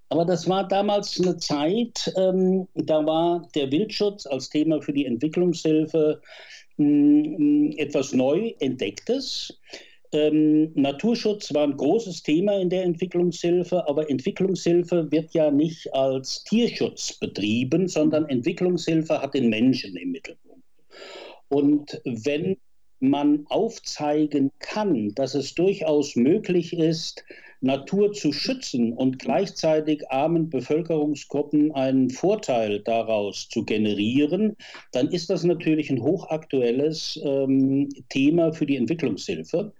Aber 0.10 0.26
das 0.26 0.50
war 0.50 0.68
damals 0.68 1.22
eine 1.22 1.38
Zeit, 1.38 2.12
ähm, 2.18 2.68
da 2.76 3.06
war 3.06 3.48
der 3.56 3.72
Wildschutz 3.72 4.26
als 4.26 4.50
Thema 4.50 4.82
für 4.82 4.92
die 4.92 5.06
Entwicklungshilfe 5.06 6.22
mh, 6.76 7.78
etwas 7.78 8.12
neu 8.12 8.56
entdecktes. 8.60 9.58
Ähm, 10.12 10.74
Naturschutz 10.76 11.54
war 11.54 11.64
ein 11.64 11.78
großes 11.78 12.24
Thema 12.24 12.60
in 12.60 12.70
der 12.70 12.84
Entwicklungshilfe, 12.84 13.88
aber 13.88 14.10
Entwicklungshilfe 14.10 15.10
wird 15.14 15.34
ja 15.34 15.50
nicht 15.50 15.94
als 15.94 16.44
Tierschutz 16.44 17.14
betrieben, 17.14 17.88
sondern 17.88 18.28
Entwicklungshilfe 18.28 19.22
hat 19.22 19.34
den 19.34 19.48
Menschen 19.48 19.96
im 19.96 20.12
Mittelpunkt. 20.12 20.66
Und 21.52 22.02
wenn 22.06 22.56
man 23.02 23.46
aufzeigen 23.48 24.52
kann, 24.60 25.14
dass 25.16 25.36
es 25.36 25.54
durchaus 25.54 26.16
möglich 26.16 26.72
ist, 26.72 27.26
Natur 27.60 28.14
zu 28.14 28.32
schützen 28.32 28.94
und 28.94 29.20
gleichzeitig 29.20 30.10
armen 30.10 30.50
Bevölkerungsgruppen 30.50 31.74
einen 31.74 32.10
Vorteil 32.10 32.80
daraus 32.80 33.50
zu 33.50 33.66
generieren, 33.66 34.56
dann 34.94 35.10
ist 35.10 35.30
das 35.30 35.44
natürlich 35.44 35.90
ein 35.90 36.02
hochaktuelles 36.02 37.20
ähm, 37.24 37.90
Thema 38.10 38.54
für 38.54 38.66
die 38.66 38.78
Entwicklungshilfe. 38.78 39.74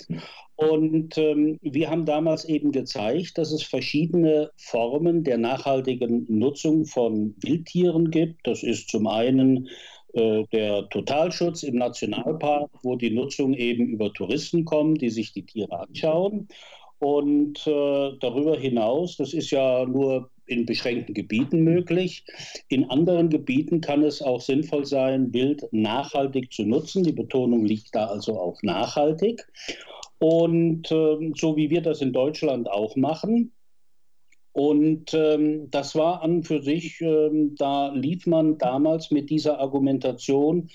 Und 0.56 1.18
ähm, 1.18 1.58
wir 1.62 1.90
haben 1.90 2.06
damals 2.06 2.46
eben 2.46 2.72
gezeigt, 2.72 3.40
dass 3.40 3.52
es 3.52 3.64
verschiedene 3.64 4.52
Formen 4.58 5.24
der 5.24 5.40
nachhaltigen 5.40 6.26
Nutzung 6.30 6.86
von 6.86 7.34
Wildtieren 7.40 8.12
gibt. 8.12 8.46
Das 8.46 8.62
ist 8.62 8.90
zum 8.90 9.08
einen 9.08 9.70
der 10.14 10.90
Totalschutz 10.90 11.64
im 11.64 11.76
Nationalpark, 11.76 12.70
wo 12.84 12.96
die 12.96 13.12
Nutzung 13.12 13.54
eben 13.54 13.88
über 13.88 14.12
Touristen 14.14 14.66
kommt, 14.66 15.02
die 15.02 15.10
sich 15.10 15.34
die 15.34 15.46
Tiere 15.46 15.80
anschauen. 15.80 16.48
Und 17.00 17.66
äh, 17.66 18.12
darüber 18.20 18.58
hinaus, 18.58 19.18
das 19.18 19.34
ist 19.34 19.50
ja 19.50 19.86
nur 19.86 20.30
in 20.46 20.68
beschränkten 20.68 21.16
Gebieten 21.16 21.64
möglich. 21.64 22.24
In 22.68 22.90
anderen 22.92 23.30
Gebieten 23.30 23.82
kann 23.82 24.04
es 24.04 24.22
auch 24.22 24.42
sinnvoll 24.42 24.86
sein, 24.86 25.34
Wild 25.34 25.64
nachhaltig 25.72 26.52
zu 26.54 26.64
nutzen. 26.64 27.04
Die 27.04 27.14
Betonung 27.14 27.66
liegt 27.66 27.96
da 27.96 28.06
also 28.06 28.38
auf 28.38 28.62
nachhaltig. 28.62 29.48
Und 30.20 30.92
äh, 30.92 31.32
so 31.36 31.56
wie 31.56 31.72
wir 31.72 31.82
das 31.82 32.02
in 32.02 32.14
Deutschland 32.14 32.70
auch 32.70 32.96
machen, 32.96 33.52
und 34.54 35.14
ähm, 35.14 35.70
das 35.72 35.96
war 35.96 36.22
an 36.24 36.44
für 36.44 36.62
sich, 36.62 37.00
ähm, 37.02 37.56
da 37.58 37.90
lief 37.94 38.28
man 38.28 38.58
damals 38.58 39.12
mit 39.12 39.30
dieser 39.30 39.60
Argumentation 39.60 40.70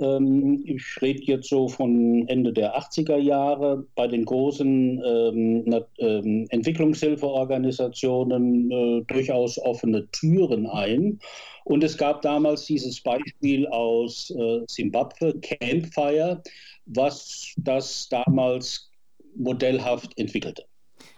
Ähm, 0.00 0.62
ich 0.66 0.82
rede 1.02 1.22
jetzt 1.24 1.48
so 1.50 1.68
von 1.68 2.26
Ende 2.28 2.52
der 2.52 2.76
80er 2.76 3.18
Jahre 3.18 3.86
bei 3.94 4.08
den 4.08 4.24
großen 4.24 5.00
ähm, 5.04 5.84
ähm, 5.98 6.46
Entwicklungshilfeorganisationen 6.48 8.70
äh, 8.70 9.02
durchaus 9.06 9.58
offene 9.58 10.08
Türen 10.10 10.66
ein. 10.66 11.20
Und 11.64 11.84
es 11.84 11.98
gab 11.98 12.22
damals 12.22 12.64
dieses 12.64 13.02
Beispiel 13.02 13.66
aus 13.68 14.30
äh, 14.30 14.60
Simbabwe, 14.68 15.38
Campfire, 15.40 16.42
was 16.86 17.52
das 17.58 18.08
damals 18.08 18.90
modellhaft 19.36 20.18
entwickelte. 20.18 20.64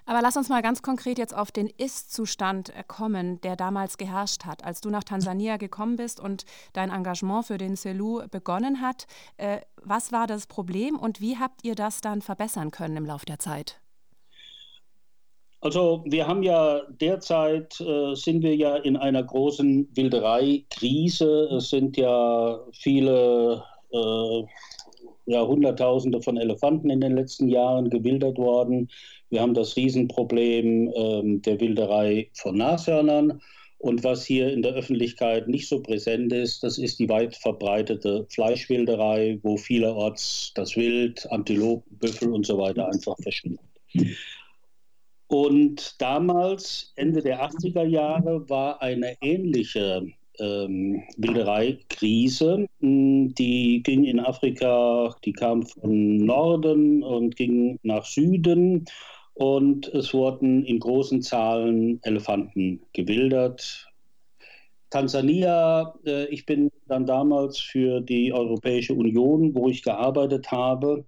Aber 0.05 0.21
lass 0.21 0.37
uns 0.37 0.49
mal 0.49 0.63
ganz 0.63 0.83
konkret 0.83 1.19
jetzt 1.19 1.35
auf 1.35 1.53
den 1.53 1.69
Ist-Zustand 1.69 2.71
äh, 2.71 2.83
kommen, 2.87 3.41
der 3.41 3.57
damals 3.57 3.99
geherrscht 3.99 4.45
hat. 4.45 4.65
Als 4.65 4.81
du 4.81 4.91
nach 4.91 5.05
Tansania 5.05 5.57
gekommen 5.57 5.97
bist 5.97 6.21
und 6.21 6.45
dein 6.73 6.91
Engagement 6.91 7.47
für 7.47 7.59
den 7.59 7.77
CELU 7.77 8.23
begonnen 8.31 8.81
hat, 8.81 9.07
äh, 9.37 9.61
was 9.83 10.13
war 10.13 10.27
das 10.27 10.47
Problem 10.47 10.99
und 10.99 11.21
wie 11.21 11.39
habt 11.39 11.65
ihr 11.65 11.75
das 11.75 12.01
dann 12.01 12.23
verbessern 12.23 12.71
können 12.71 12.97
im 12.97 13.07
Laufe 13.07 13.27
der 13.27 13.39
Zeit? 13.39 13.81
Also 15.61 16.03
wir 16.05 16.27
haben 16.27 16.43
ja 16.43 16.81
derzeit 17.01 17.81
äh, 17.81 18.17
sind 18.17 18.43
wir 18.43 18.57
ja 18.57 18.77
in 18.77 18.97
einer 18.97 19.23
großen 19.23 19.89
Wilderei-Krise. 19.95 21.51
Es 21.57 21.71
sind 21.71 21.97
ja 21.97 22.59
viele 22.73 23.63
äh, 23.93 24.43
ja, 25.27 25.47
Hunderttausende 25.47 26.21
von 26.23 26.37
Elefanten 26.37 26.91
in 26.91 27.01
den 27.01 27.17
letzten 27.17 27.49
Jahren 27.49 27.91
gewildert 27.91 28.39
worden. 28.39 28.89
Wir 29.31 29.41
haben 29.41 29.55
das 29.55 29.77
Riesenproblem 29.77 30.93
ähm, 30.95 31.43
der 31.43 31.61
Wilderei 31.61 32.31
von 32.35 32.57
Nashörnern. 32.57 33.41
Und 33.79 34.05
was 34.05 34.25
hier 34.25 34.53
in 34.53 34.63
der 34.63 34.75
Öffentlichkeit 34.75 35.49
nicht 35.49 35.69
so 35.69 35.83
präsent 35.83 36.33
ist, 36.33 36.63
das 36.63 36.79
ist 36.79 37.01
die 37.01 37.09
weit 37.09 37.35
verbreitete 37.35 38.27
Fleischwilderei, 38.31 39.41
wo 39.43 39.57
vielerorts 39.57 40.53
das 40.55 40.77
Wild, 40.77 41.29
Antilopen, 41.33 41.99
Büffel 41.99 42.33
und 42.33 42.47
so 42.47 42.59
weiter 42.59 42.87
einfach 42.87 43.17
verschwindet. 43.21 43.61
Und 45.27 46.01
damals, 46.01 46.93
Ende 46.95 47.23
der 47.23 47.43
80er 47.43 47.85
Jahre, 47.85 48.49
war 48.49 48.81
eine 48.83 49.17
ähnliche 49.21 50.07
ähm, 50.39 51.03
Wildereikrise. 51.17 52.67
Hm, 52.81 53.35
die 53.35 53.83
ging 53.83 54.05
in 54.05 54.21
Afrika, 54.21 55.15
die 55.25 55.33
kam 55.33 55.65
von 55.67 56.17
Norden 56.17 57.03
und 57.03 57.37
ging 57.37 57.79
nach 57.83 58.05
Süden 58.05 58.85
und 59.35 59.89
es 59.89 60.13
wurden 60.13 60.65
in 60.65 60.79
großen 60.79 61.23
Zahlen 61.23 62.01
Elefanten 62.03 62.83
gewildert. 62.93 63.89
Tansania, 64.91 65.95
äh, 66.05 66.27
ich 66.27 66.45
bin 66.45 66.71
dann 66.87 67.07
damals 67.07 67.59
für 67.59 68.03
die 68.03 68.33
Europäische 68.33 68.93
Union, 68.93 69.55
wo 69.55 69.69
ich 69.69 69.83
gearbeitet 69.83 70.53
habe, 70.53 71.07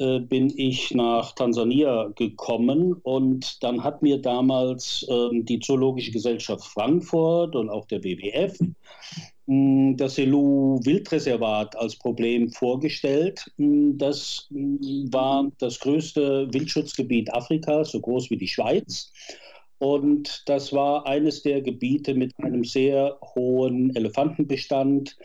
äh, 0.00 0.20
bin 0.20 0.52
ich 0.56 0.92
nach 0.94 1.32
Tansania 1.34 2.10
gekommen 2.14 2.94
und 3.02 3.62
dann 3.62 3.82
hat 3.82 4.02
mir 4.02 4.20
damals 4.20 5.06
äh, 5.08 5.28
die 5.42 5.60
Zoologische 5.60 6.12
Gesellschaft 6.12 6.64
Frankfurt 6.64 7.56
und 7.56 7.70
auch 7.70 7.86
der 7.86 8.02
WWF 8.02 8.58
das 9.48 10.16
Selu 10.16 10.80
Wildreservat 10.82 11.76
als 11.76 11.94
Problem 11.96 12.50
vorgestellt. 12.50 13.44
Das 13.58 14.48
war 14.50 15.50
das 15.58 15.78
größte 15.78 16.52
Wildschutzgebiet 16.52 17.32
Afrikas, 17.32 17.92
so 17.92 18.00
groß 18.00 18.30
wie 18.30 18.38
die 18.38 18.48
Schweiz. 18.48 19.12
Und 19.78 20.42
das 20.46 20.72
war 20.72 21.06
eines 21.06 21.42
der 21.42 21.62
Gebiete 21.62 22.14
mit 22.14 22.32
einem 22.38 22.64
sehr 22.64 23.18
hohen 23.34 23.94
Elefantenbestand. 23.94 25.16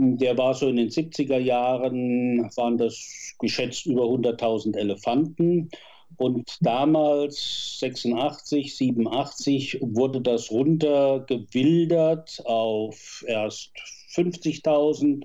Der 0.00 0.38
war 0.38 0.54
so 0.54 0.68
in 0.68 0.76
den 0.76 0.90
70er 0.90 1.38
Jahren, 1.38 2.48
waren 2.54 2.78
das 2.78 3.34
geschätzt 3.40 3.84
über 3.86 4.04
100.000 4.04 4.76
Elefanten. 4.76 5.70
Und 6.18 6.56
damals, 6.60 7.78
86, 7.80 8.76
87, 8.76 9.78
wurde 9.80 10.20
das 10.20 10.52
runtergewildert 10.52 12.40
auf 12.44 13.24
erst 13.26 13.72
50.000. 14.14 15.24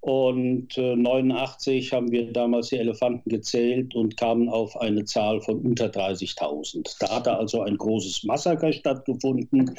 Und 0.00 0.78
äh, 0.78 0.94
89 0.94 1.92
haben 1.92 2.12
wir 2.12 2.32
damals 2.32 2.68
die 2.68 2.76
Elefanten 2.76 3.28
gezählt 3.28 3.94
und 3.96 4.16
kamen 4.16 4.48
auf 4.48 4.76
eine 4.80 5.04
Zahl 5.04 5.40
von 5.40 5.60
unter 5.60 5.86
30.000. 5.86 6.96
Da 7.00 7.16
hatte 7.16 7.36
also 7.36 7.62
ein 7.62 7.76
großes 7.76 8.22
Massaker 8.24 8.72
stattgefunden 8.72 9.74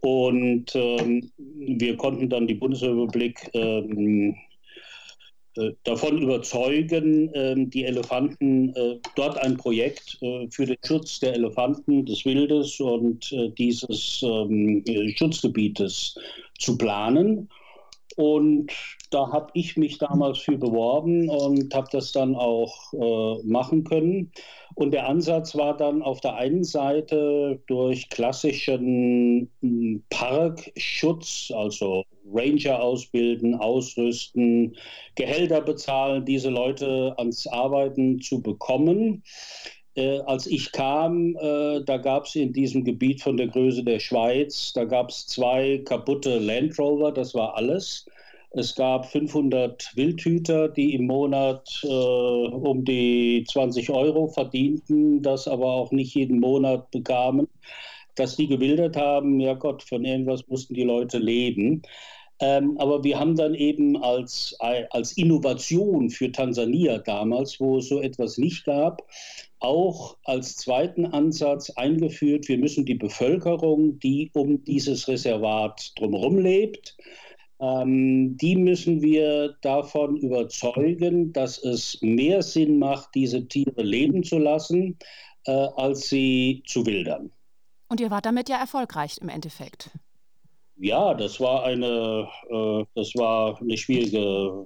und 0.00 0.74
ähm, 0.74 1.30
wir 1.36 1.96
konnten 1.98 2.30
dann 2.30 2.46
die 2.46 2.54
Bundesrepublik 2.54 3.50
ähm, 3.52 4.36
äh, 5.58 5.72
davon 5.82 6.18
überzeugen, 6.18 7.30
ähm, 7.34 7.68
die 7.70 7.84
Elefanten, 7.84 8.74
äh, 8.74 8.98
dort 9.16 9.38
ein 9.38 9.56
Projekt 9.56 10.16
äh, 10.22 10.46
für 10.50 10.66
den 10.66 10.76
Schutz 10.84 11.18
der 11.20 11.34
Elefanten, 11.34 12.06
des 12.06 12.24
Wildes 12.24 12.78
und 12.80 13.34
dieses 13.58 14.22
ähm, 14.22 14.84
Schutzgebietes 15.16 16.16
zu 16.58 16.78
planen. 16.78 17.48
Und 18.18 18.72
da 19.12 19.30
habe 19.30 19.52
ich 19.54 19.76
mich 19.76 19.98
damals 19.98 20.38
für 20.40 20.58
beworben 20.58 21.28
und 21.28 21.72
habe 21.72 21.86
das 21.92 22.10
dann 22.10 22.34
auch 22.34 22.92
äh, 22.92 23.46
machen 23.46 23.84
können. 23.84 24.32
Und 24.74 24.90
der 24.90 25.06
Ansatz 25.06 25.54
war 25.54 25.76
dann 25.76 26.02
auf 26.02 26.20
der 26.20 26.34
einen 26.34 26.64
Seite 26.64 27.62
durch 27.68 28.08
klassischen 28.08 29.48
hm, 29.60 30.02
Parkschutz, 30.10 31.52
also 31.54 32.02
Ranger 32.28 32.82
ausbilden, 32.82 33.54
ausrüsten, 33.54 34.76
Gehälter 35.14 35.60
bezahlen, 35.60 36.24
diese 36.24 36.50
Leute 36.50 37.14
ans 37.18 37.46
Arbeiten 37.46 38.20
zu 38.20 38.42
bekommen. 38.42 39.22
Äh, 39.98 40.20
als 40.26 40.46
ich 40.46 40.70
kam, 40.70 41.34
äh, 41.40 41.82
da 41.84 41.96
gab 41.96 42.26
es 42.26 42.36
in 42.36 42.52
diesem 42.52 42.84
Gebiet 42.84 43.20
von 43.20 43.36
der 43.36 43.48
Größe 43.48 43.82
der 43.82 43.98
Schweiz, 43.98 44.72
da 44.72 44.84
gab 44.84 45.10
es 45.10 45.26
zwei 45.26 45.78
kaputte 45.84 46.38
Land 46.38 46.78
Rover, 46.78 47.10
das 47.10 47.34
war 47.34 47.56
alles. 47.56 48.06
Es 48.52 48.76
gab 48.76 49.06
500 49.10 49.90
Wildhüter, 49.96 50.68
die 50.68 50.94
im 50.94 51.06
Monat 51.06 51.80
äh, 51.82 51.88
um 51.88 52.84
die 52.84 53.44
20 53.48 53.90
Euro 53.90 54.28
verdienten, 54.28 55.20
das 55.20 55.48
aber 55.48 55.66
auch 55.66 55.90
nicht 55.90 56.14
jeden 56.14 56.38
Monat 56.38 56.92
bekamen. 56.92 57.48
Dass 58.14 58.36
die 58.36 58.46
gewildert 58.46 58.96
haben, 58.96 59.40
ja 59.40 59.54
Gott, 59.54 59.82
von 59.82 60.04
irgendwas 60.04 60.46
mussten 60.46 60.74
die 60.74 60.84
Leute 60.84 61.18
leben. 61.18 61.82
Ähm, 62.40 62.76
aber 62.78 63.02
wir 63.02 63.18
haben 63.18 63.34
dann 63.34 63.54
eben 63.54 64.00
als, 64.00 64.56
als 64.60 65.12
Innovation 65.16 66.08
für 66.08 66.30
Tansania 66.30 66.98
damals, 66.98 67.58
wo 67.58 67.78
es 67.78 67.88
so 67.88 68.00
etwas 68.00 68.38
nicht 68.38 68.64
gab, 68.64 69.02
auch 69.60 70.16
als 70.24 70.56
zweiten 70.56 71.06
Ansatz 71.06 71.70
eingeführt, 71.70 72.48
wir 72.48 72.58
müssen 72.58 72.84
die 72.84 72.94
Bevölkerung, 72.94 73.98
die 73.98 74.30
um 74.34 74.64
dieses 74.64 75.08
Reservat 75.08 75.92
drumherum 75.96 76.38
lebt, 76.38 76.96
ähm, 77.60 78.36
die 78.36 78.56
müssen 78.56 79.02
wir 79.02 79.56
davon 79.62 80.16
überzeugen, 80.16 81.32
dass 81.32 81.58
es 81.58 81.98
mehr 82.02 82.42
Sinn 82.42 82.78
macht, 82.78 83.14
diese 83.14 83.46
Tiere 83.48 83.82
leben 83.82 84.22
zu 84.22 84.38
lassen, 84.38 84.96
äh, 85.46 85.50
als 85.50 86.08
sie 86.08 86.62
zu 86.66 86.86
wildern. 86.86 87.30
Und 87.88 88.00
ihr 88.00 88.10
wart 88.10 88.26
damit 88.26 88.48
ja 88.48 88.58
erfolgreich 88.58 89.18
im 89.20 89.28
Endeffekt. 89.28 89.90
Ja, 90.76 91.14
das 91.14 91.40
war 91.40 91.64
eine, 91.64 92.28
äh, 92.48 92.84
das 92.94 93.12
war 93.16 93.60
eine 93.60 93.76
schwierige 93.76 94.64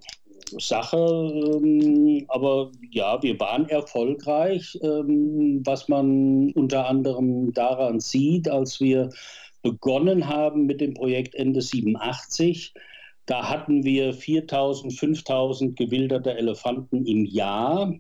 Sache, 0.59 0.97
ähm, 0.97 2.25
aber 2.29 2.71
ja, 2.91 3.23
wir 3.23 3.39
waren 3.41 3.69
erfolgreich, 3.69 4.79
ähm, 4.83 5.63
was 5.65 5.89
man 5.89 6.53
unter 6.53 6.89
anderem 6.89 7.53
daran 7.53 8.01
sieht, 8.01 8.49
als 8.49 8.81
wir 8.81 9.11
begonnen 9.63 10.29
haben 10.29 10.67
mit 10.67 10.81
dem 10.81 10.95
Projekt 10.95 11.35
Ende 11.35 11.61
87. 11.61 12.75
Da 13.27 13.49
hatten 13.49 13.85
wir 13.85 14.13
4000, 14.13 14.93
5000 14.93 15.77
gewilderte 15.77 16.37
Elefanten 16.37 17.07
im 17.07 17.25
Jahr. 17.25 17.95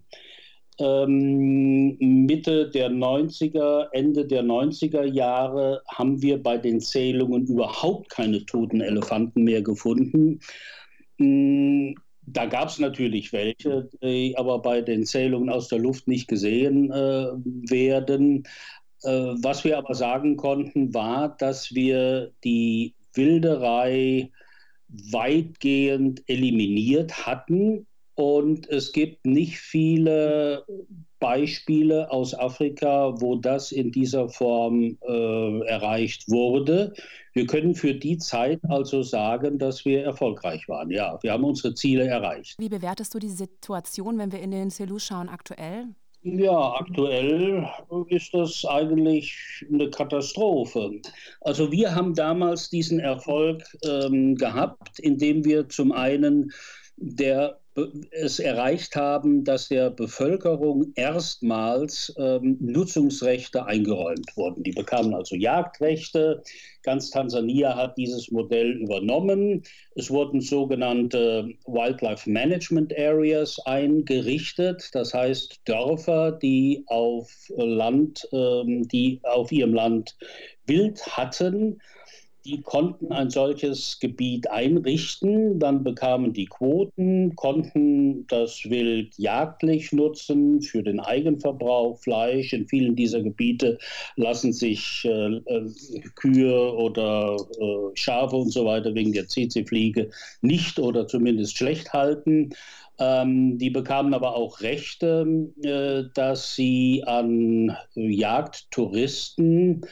Ähm, 0.78 1.96
Mitte 1.98 2.70
der 2.70 2.90
90er, 2.90 3.88
Ende 3.92 4.26
der 4.26 4.42
90er 4.42 5.04
Jahre 5.04 5.82
haben 5.86 6.22
wir 6.22 6.42
bei 6.42 6.56
den 6.58 6.80
Zählungen 6.80 7.46
überhaupt 7.46 8.10
keine 8.10 8.44
toten 8.46 8.80
Elefanten 8.80 9.44
mehr 9.44 9.62
gefunden. 9.62 10.40
Da 12.24 12.46
gab 12.46 12.68
es 12.68 12.78
natürlich 12.78 13.32
welche, 13.32 13.88
die 14.02 14.36
aber 14.36 14.60
bei 14.60 14.80
den 14.80 15.04
Zählungen 15.04 15.50
aus 15.50 15.68
der 15.68 15.78
Luft 15.78 16.06
nicht 16.06 16.28
gesehen 16.28 16.90
äh, 16.90 17.26
werden. 17.70 18.44
Äh, 19.02 19.10
was 19.10 19.64
wir 19.64 19.78
aber 19.78 19.94
sagen 19.94 20.36
konnten, 20.36 20.94
war, 20.94 21.36
dass 21.36 21.74
wir 21.74 22.32
die 22.44 22.94
Wilderei 23.14 24.30
weitgehend 24.88 26.22
eliminiert 26.28 27.26
hatten 27.26 27.86
Und 28.14 28.68
es 28.68 28.92
gibt 28.92 29.24
nicht 29.24 29.58
viele 29.58 30.64
Beispiele 31.18 32.10
aus 32.10 32.34
Afrika, 32.34 33.14
wo 33.20 33.36
das 33.36 33.72
in 33.72 33.92
dieser 33.92 34.28
Form 34.28 34.98
äh, 35.06 35.60
erreicht 35.66 36.28
wurde. 36.28 36.92
Wir 37.32 37.46
können 37.46 37.74
für 37.74 37.94
die 37.94 38.18
Zeit 38.18 38.60
also 38.68 39.02
sagen, 39.02 39.58
dass 39.58 39.84
wir 39.84 40.04
erfolgreich 40.04 40.68
waren. 40.68 40.90
Ja, 40.90 41.18
wir 41.22 41.32
haben 41.32 41.44
unsere 41.44 41.74
Ziele 41.74 42.06
erreicht. 42.06 42.58
Wie 42.58 42.68
bewertest 42.68 43.14
du 43.14 43.18
die 43.18 43.28
Situation, 43.28 44.18
wenn 44.18 44.32
wir 44.32 44.40
in 44.40 44.50
den 44.50 44.70
Selous 44.70 45.04
schauen, 45.04 45.28
aktuell? 45.28 45.86
Ja, 46.24 46.74
aktuell 46.74 47.68
ist 48.08 48.32
das 48.32 48.64
eigentlich 48.64 49.36
eine 49.72 49.90
Katastrophe. 49.90 51.00
Also 51.40 51.72
wir 51.72 51.94
haben 51.94 52.14
damals 52.14 52.70
diesen 52.70 53.00
Erfolg 53.00 53.64
ähm, 53.84 54.36
gehabt, 54.36 55.00
indem 55.00 55.44
wir 55.44 55.68
zum 55.68 55.90
einen 55.90 56.52
der 56.96 57.61
es 58.10 58.38
erreicht 58.38 58.96
haben, 58.96 59.44
dass 59.44 59.68
der 59.68 59.90
Bevölkerung 59.90 60.92
erstmals 60.94 62.12
ähm, 62.18 62.58
Nutzungsrechte 62.60 63.64
eingeräumt 63.64 64.36
wurden. 64.36 64.62
Die 64.62 64.72
bekamen 64.72 65.14
also 65.14 65.36
Jagdrechte. 65.36 66.42
Ganz 66.82 67.10
Tansania 67.10 67.74
hat 67.74 67.96
dieses 67.96 68.30
Modell 68.30 68.72
übernommen. 68.72 69.62
Es 69.94 70.10
wurden 70.10 70.40
sogenannte 70.40 71.48
Wildlife 71.66 72.28
Management 72.28 72.92
Areas 72.98 73.58
eingerichtet, 73.64 74.90
das 74.92 75.14
heißt 75.14 75.60
Dörfer, 75.64 76.32
die 76.32 76.84
auf 76.88 77.30
Land, 77.56 78.28
ähm, 78.32 78.86
die 78.88 79.20
auf 79.22 79.50
ihrem 79.50 79.72
Land 79.72 80.16
Wild 80.66 81.04
hatten 81.06 81.80
die 82.44 82.60
konnten 82.60 83.12
ein 83.12 83.30
solches 83.30 83.98
Gebiet 84.00 84.50
einrichten, 84.50 85.58
dann 85.58 85.84
bekamen 85.84 86.32
die 86.32 86.46
Quoten, 86.46 87.36
konnten 87.36 88.26
das 88.26 88.68
Wild 88.68 89.14
jagdlich 89.16 89.92
nutzen 89.92 90.60
für 90.60 90.82
den 90.82 91.00
Eigenverbrauch, 91.00 91.98
Fleisch. 91.98 92.52
In 92.52 92.66
vielen 92.66 92.96
dieser 92.96 93.22
Gebiete 93.22 93.78
lassen 94.16 94.52
sich 94.52 95.04
äh, 95.04 95.36
äh, 95.36 95.70
Kühe 96.16 96.74
oder 96.74 97.36
äh, 97.58 97.96
Schafe 97.96 98.36
und 98.36 98.50
so 98.50 98.64
weiter 98.64 98.94
wegen 98.94 99.12
der 99.12 99.28
CC-Fliege 99.28 100.10
nicht 100.40 100.78
oder 100.78 101.06
zumindest 101.06 101.56
schlecht 101.56 101.92
halten. 101.92 102.50
Ähm, 102.98 103.58
die 103.58 103.70
bekamen 103.70 104.14
aber 104.14 104.36
auch 104.36 104.60
Rechte, 104.60 105.26
äh, 105.62 106.04
dass 106.14 106.54
sie 106.54 107.02
an 107.06 107.76
Jagdtouristen 107.94 109.86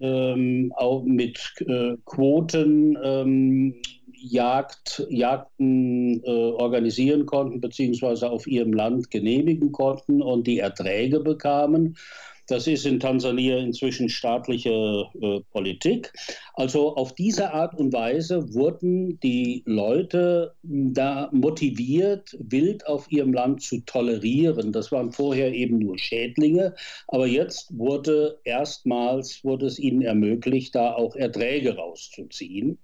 ähm, 0.00 0.72
auch 0.76 1.04
mit 1.04 1.52
äh, 1.66 1.96
Quoten 2.04 2.98
ähm, 3.02 3.74
Jagd, 4.22 5.06
Jagden 5.08 6.22
äh, 6.24 6.28
organisieren 6.28 7.24
konnten, 7.24 7.60
beziehungsweise 7.60 8.28
auf 8.30 8.46
ihrem 8.46 8.72
Land 8.72 9.10
genehmigen 9.10 9.72
konnten 9.72 10.20
und 10.20 10.46
die 10.46 10.58
Erträge 10.58 11.20
bekamen. 11.20 11.96
Das 12.50 12.66
ist 12.66 12.84
in 12.84 12.98
Tansania 12.98 13.58
inzwischen 13.58 14.08
staatliche 14.08 15.06
äh, 15.22 15.40
Politik. 15.52 16.12
Also 16.54 16.96
auf 16.96 17.14
diese 17.14 17.52
Art 17.54 17.78
und 17.78 17.92
Weise 17.92 18.52
wurden 18.52 19.20
die 19.20 19.62
Leute 19.66 20.54
da 20.62 21.28
motiviert, 21.32 22.36
Wild 22.40 22.86
auf 22.88 23.10
ihrem 23.12 23.32
Land 23.32 23.62
zu 23.62 23.80
tolerieren. 23.82 24.72
Das 24.72 24.90
waren 24.90 25.12
vorher 25.12 25.52
eben 25.54 25.78
nur 25.78 25.96
Schädlinge, 25.96 26.74
aber 27.06 27.28
jetzt 27.28 27.78
wurde 27.78 28.40
erstmals 28.42 29.44
wurde 29.44 29.66
es 29.66 29.78
ihnen 29.78 30.02
ermöglicht, 30.02 30.74
da 30.74 30.94
auch 30.94 31.14
Erträge 31.14 31.76
rauszuziehen. 31.76 32.78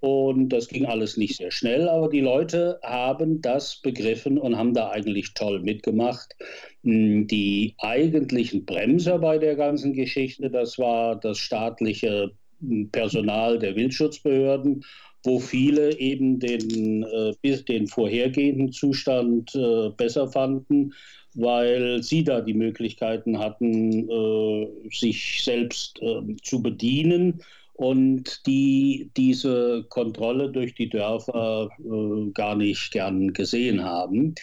Und 0.00 0.50
das 0.50 0.68
ging 0.68 0.86
alles 0.86 1.16
nicht 1.16 1.36
sehr 1.36 1.50
schnell, 1.50 1.88
aber 1.88 2.08
die 2.08 2.20
Leute 2.20 2.78
haben 2.84 3.40
das 3.42 3.76
begriffen 3.76 4.38
und 4.38 4.56
haben 4.56 4.72
da 4.72 4.90
eigentlich 4.90 5.34
toll 5.34 5.60
mitgemacht. 5.60 6.36
Hm, 6.84 7.26
die 7.26 7.74
eigentlichen 7.78 8.64
Bremser 8.64 9.18
bei 9.18 9.38
der 9.38 9.56
ganzen 9.56 9.94
Geschichte, 9.94 10.50
das 10.50 10.78
war 10.78 11.16
das 11.16 11.38
staatliche 11.38 12.30
hm, 12.60 12.90
Personal 12.90 13.58
der 13.58 13.74
Wildschutzbehörden, 13.74 14.84
wo 15.24 15.40
viele 15.40 15.98
eben 15.98 16.38
den, 16.38 17.02
äh, 17.02 17.56
den 17.64 17.88
vorhergehenden 17.88 18.70
Zustand 18.70 19.52
äh, 19.56 19.90
besser 19.96 20.28
fanden, 20.28 20.94
weil 21.34 22.04
sie 22.04 22.22
da 22.22 22.40
die 22.40 22.54
Möglichkeiten 22.54 23.38
hatten, 23.38 24.08
äh, 24.08 24.68
sich 24.92 25.42
selbst 25.42 26.00
äh, 26.00 26.36
zu 26.42 26.62
bedienen 26.62 27.42
und 27.78 28.44
die 28.44 29.08
diese 29.16 29.84
Kontrolle 29.88 30.50
durch 30.50 30.74
die 30.74 30.88
Dörfer 30.88 31.70
äh, 31.78 32.30
gar 32.32 32.56
nicht 32.56 32.90
gern 32.90 33.32
gesehen 33.32 33.84
haben. 33.84 34.34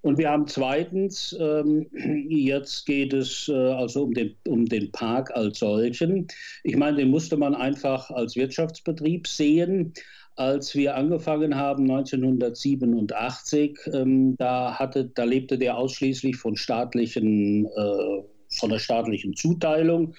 Und 0.00 0.18
wir 0.18 0.28
haben 0.28 0.48
zweitens, 0.48 1.34
ähm, 1.38 1.86
jetzt 2.28 2.86
geht 2.86 3.12
es 3.12 3.46
äh, 3.46 3.52
also 3.52 4.02
um 4.02 4.14
den, 4.14 4.34
um 4.48 4.66
den 4.66 4.90
Park 4.90 5.30
als 5.36 5.60
solchen. 5.60 6.26
Ich 6.64 6.74
meine, 6.74 6.96
den 6.96 7.10
musste 7.10 7.36
man 7.36 7.54
einfach 7.54 8.10
als 8.10 8.34
Wirtschaftsbetrieb 8.34 9.28
sehen 9.28 9.94
als 10.34 10.74
wir 10.74 10.96
angefangen 10.96 11.54
haben 11.54 11.82
1987, 11.90 13.78
ähm, 13.92 14.36
da, 14.38 14.78
hatte, 14.78 15.04
da 15.04 15.24
lebte 15.24 15.58
der 15.58 15.76
ausschließlich 15.76 16.36
von 16.38 16.56
staatlichen, 16.56 17.66
äh, 17.66 18.22
von 18.58 18.70
der 18.70 18.78
staatlichen 18.78 19.36
Zuteilung. 19.36 20.14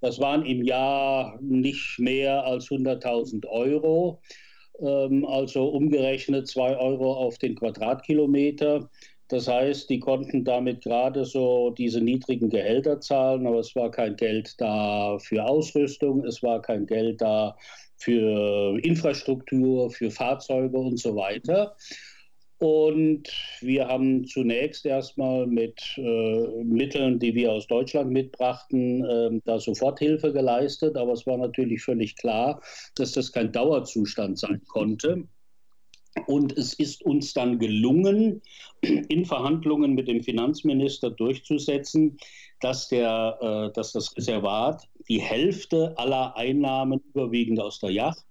Das 0.00 0.20
waren 0.20 0.44
im 0.44 0.62
Jahr 0.62 1.38
nicht 1.40 1.98
mehr 1.98 2.44
als 2.44 2.70
100.000 2.70 3.46
Euro, 3.46 4.20
ähm, 4.80 5.24
also 5.24 5.68
umgerechnet 5.68 6.48
2 6.48 6.76
Euro 6.76 7.14
auf 7.14 7.38
den 7.38 7.56
Quadratkilometer. 7.56 8.88
Das 9.28 9.46
heißt, 9.46 9.90
die 9.90 10.00
konnten 10.00 10.44
damit 10.44 10.82
gerade 10.82 11.24
so 11.24 11.70
diese 11.70 12.00
niedrigen 12.00 12.48
Gehälter 12.48 13.00
zahlen, 13.00 13.46
aber 13.46 13.58
es 13.58 13.76
war 13.76 13.90
kein 13.90 14.16
Geld 14.16 14.54
da 14.58 15.18
für 15.18 15.44
Ausrüstung, 15.44 16.24
es 16.24 16.42
war 16.42 16.62
kein 16.62 16.86
Geld 16.86 17.20
da 17.20 17.56
für 17.98 18.78
Infrastruktur, 18.82 19.90
für 19.90 20.10
Fahrzeuge 20.10 20.78
und 20.78 20.98
so 20.98 21.14
weiter. 21.14 21.76
Und 22.58 23.28
wir 23.60 23.86
haben 23.86 24.26
zunächst 24.26 24.84
erstmal 24.84 25.46
mit 25.46 25.80
äh, 25.96 26.64
Mitteln, 26.64 27.20
die 27.20 27.32
wir 27.34 27.52
aus 27.52 27.68
Deutschland 27.68 28.10
mitbrachten, 28.10 29.04
äh, 29.04 29.40
da 29.44 29.60
Soforthilfe 29.60 30.32
geleistet. 30.32 30.96
Aber 30.96 31.12
es 31.12 31.24
war 31.24 31.38
natürlich 31.38 31.82
völlig 31.82 32.16
klar, 32.16 32.60
dass 32.96 33.12
das 33.12 33.30
kein 33.30 33.52
Dauerzustand 33.52 34.40
sein 34.40 34.60
konnte. 34.66 35.28
Und 36.26 36.56
es 36.58 36.74
ist 36.74 37.04
uns 37.04 37.32
dann 37.32 37.60
gelungen, 37.60 38.42
in 38.80 39.24
Verhandlungen 39.24 39.94
mit 39.94 40.08
dem 40.08 40.24
Finanzminister 40.24 41.10
durchzusetzen, 41.10 42.16
dass, 42.60 42.88
der, 42.88 43.38
äh, 43.40 43.72
dass 43.72 43.92
das 43.92 44.16
Reservat 44.16 44.88
die 45.08 45.20
Hälfte 45.20 45.96
aller 45.96 46.36
Einnahmen 46.36 47.00
überwiegend 47.14 47.60
aus 47.60 47.78
der 47.78 47.90
Yacht 47.90 48.27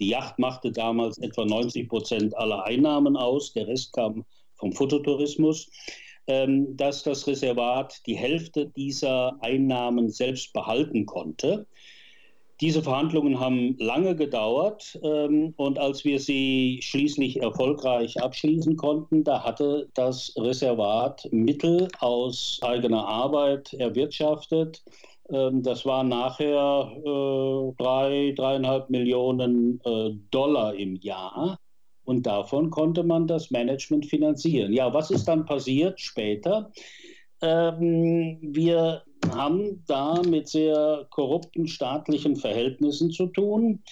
die 0.00 0.08
Yacht 0.08 0.38
machte 0.38 0.72
damals 0.72 1.18
etwa 1.18 1.44
90 1.44 1.88
Prozent 1.88 2.36
aller 2.36 2.64
Einnahmen 2.64 3.16
aus, 3.16 3.52
der 3.52 3.68
Rest 3.68 3.92
kam 3.92 4.24
vom 4.56 4.72
Fototourismus, 4.72 5.70
ähm, 6.26 6.76
dass 6.76 7.02
das 7.02 7.26
Reservat 7.26 8.00
die 8.06 8.16
Hälfte 8.16 8.66
dieser 8.66 9.36
Einnahmen 9.42 10.08
selbst 10.08 10.52
behalten 10.52 11.06
konnte. 11.06 11.66
Diese 12.60 12.82
Verhandlungen 12.82 13.40
haben 13.40 13.74
lange 13.78 14.14
gedauert 14.14 14.98
ähm, 15.02 15.54
und 15.56 15.78
als 15.78 16.04
wir 16.04 16.20
sie 16.20 16.80
schließlich 16.82 17.40
erfolgreich 17.40 18.22
abschließen 18.22 18.76
konnten, 18.76 19.24
da 19.24 19.42
hatte 19.42 19.88
das 19.94 20.34
Reservat 20.36 21.26
Mittel 21.32 21.88
aus 22.00 22.58
eigener 22.62 23.06
Arbeit 23.06 23.72
erwirtschaftet, 23.72 24.82
das 25.30 25.86
waren 25.86 26.08
nachher 26.08 26.90
äh, 26.96 27.72
drei, 27.78 28.32
dreieinhalb 28.36 28.90
Millionen 28.90 29.80
äh, 29.84 30.10
Dollar 30.30 30.74
im 30.74 30.96
Jahr. 30.96 31.58
Und 32.04 32.26
davon 32.26 32.70
konnte 32.70 33.04
man 33.04 33.28
das 33.28 33.50
Management 33.50 34.06
finanzieren. 34.06 34.72
Ja, 34.72 34.92
was 34.92 35.10
ist 35.10 35.26
dann 35.26 35.44
passiert 35.44 36.00
später? 36.00 36.72
Ähm, 37.40 38.38
wir 38.42 39.02
haben 39.32 39.84
da 39.86 40.20
mit 40.22 40.48
sehr 40.48 41.06
korrupten 41.10 41.68
staatlichen 41.68 42.36
Verhältnissen 42.36 43.10
zu 43.10 43.26
tun. 43.28 43.82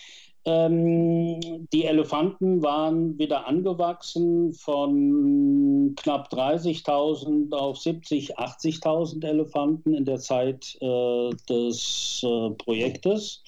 Ähm, 0.44 1.66
die 1.72 1.84
Elefanten 1.84 2.62
waren 2.62 3.18
wieder 3.18 3.46
angewachsen 3.46 4.52
von 4.54 5.94
knapp 5.96 6.32
30.000 6.32 7.52
auf 7.54 7.78
70.000, 7.78 8.34
80.000 8.34 9.26
Elefanten 9.26 9.94
in 9.94 10.04
der 10.04 10.18
Zeit 10.18 10.76
äh, 10.80 11.30
des 11.48 12.22
äh, 12.24 12.50
Projektes. 12.50 13.42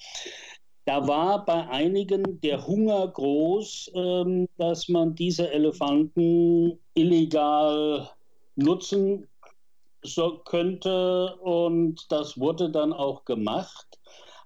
Da 0.85 1.07
war 1.07 1.45
bei 1.45 1.67
einigen 1.69 2.41
der 2.41 2.65
Hunger 2.65 3.07
groß, 3.07 3.91
ähm, 3.95 4.47
dass 4.57 4.89
man 4.89 5.15
diese 5.15 5.51
Elefanten 5.51 6.77
illegal 6.95 8.09
nutzen 8.55 9.27
so 10.03 10.39
könnte 10.39 11.35
und 11.37 12.11
das 12.11 12.39
wurde 12.39 12.69
dann 12.71 12.91
auch 12.91 13.23
gemacht 13.25 14.00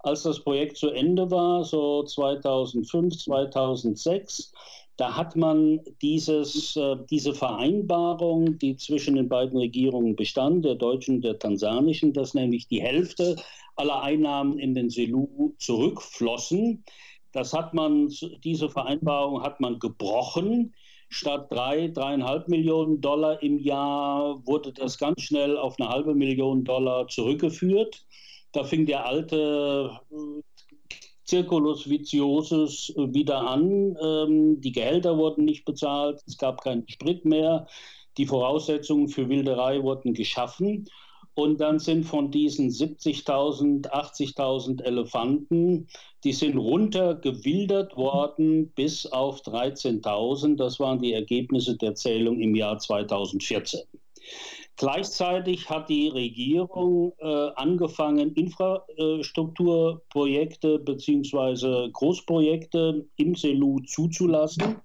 als 0.06 0.24
das 0.24 0.40
Projekt 0.40 0.78
zu 0.78 0.90
Ende 0.90 1.30
war, 1.32 1.64
so 1.64 2.04
2005, 2.04 3.18
2006, 3.18 4.52
Da 4.98 5.18
hat 5.18 5.36
man 5.36 5.82
dieses, 6.02 6.76
äh, 6.78 6.96
diese 7.10 7.34
Vereinbarung, 7.34 8.58
die 8.60 8.78
zwischen 8.78 9.16
den 9.16 9.28
beiden 9.28 9.58
Regierungen 9.58 10.16
bestand, 10.16 10.64
der 10.64 10.76
deutschen 10.76 11.16
und 11.16 11.22
der 11.26 11.38
tansanischen, 11.38 12.14
dass 12.14 12.34
nämlich 12.34 12.68
die 12.70 12.82
Hälfte 12.82 13.36
aller 13.76 14.02
Einnahmen 14.04 14.58
in 14.60 14.74
den 14.74 14.90
Selu 14.90 15.54
zurückflossen. 15.60 16.86
Das 17.34 17.52
hat 17.54 17.74
man, 17.74 18.10
diese 18.44 18.70
Vereinbarung 18.70 19.42
hat 19.44 19.60
man 19.60 19.80
gebrochen. 19.80 20.74
Statt 21.10 21.52
drei, 21.52 21.90
dreieinhalb 21.90 22.48
Millionen 22.48 23.02
Dollar 23.02 23.44
im 23.44 23.60
Jahr 23.60 24.46
wurde 24.48 24.72
das 24.74 24.98
ganz 24.98 25.22
schnell 25.22 25.58
auf 25.58 25.76
eine 25.80 25.90
halbe 25.90 26.16
Million 26.16 26.64
Dollar 26.64 27.08
zurückgeführt. 27.10 28.06
Da 28.56 28.64
fing 28.64 28.86
der 28.86 29.06
alte 29.06 30.00
äh, 30.12 30.42
Circulus 31.28 31.90
Viciosus 31.90 32.94
wieder 32.96 33.42
an. 33.42 33.98
Ähm, 34.02 34.62
die 34.62 34.72
Gehälter 34.72 35.18
wurden 35.18 35.44
nicht 35.44 35.66
bezahlt, 35.66 36.22
es 36.26 36.38
gab 36.38 36.62
keinen 36.62 36.88
Sprit 36.88 37.26
mehr, 37.26 37.68
die 38.18 38.26
Voraussetzungen 38.26 39.10
für 39.10 39.28
Wilderei 39.28 39.84
wurden 39.84 40.14
geschaffen. 40.14 40.88
Und 41.34 41.60
dann 41.60 41.80
sind 41.80 42.06
von 42.06 42.32
diesen 42.32 42.70
70.000, 42.70 43.90
80.000 43.90 44.84
Elefanten, 44.84 45.88
die 46.24 46.32
sind 46.32 46.58
runtergewildert 46.58 47.98
worden 47.98 48.70
bis 48.70 49.06
auf 49.06 49.42
13.000. 49.42 50.56
Das 50.56 50.80
waren 50.80 51.00
die 51.00 51.12
Ergebnisse 51.12 51.76
der 51.76 51.96
Zählung 51.96 52.40
im 52.40 52.56
Jahr 52.56 52.78
2014. 52.78 53.82
Gleichzeitig 54.78 55.70
hat 55.70 55.90
die 55.90 56.10
Regierung 56.10 57.14
äh, 57.20 57.52
angefangen, 57.56 58.34
Infrastrukturprojekte 58.34 60.80
bzw. 60.80 61.92
Großprojekte 61.92 63.06
im 63.16 63.36
Selu 63.36 63.80
zuzulassen, 63.82 64.82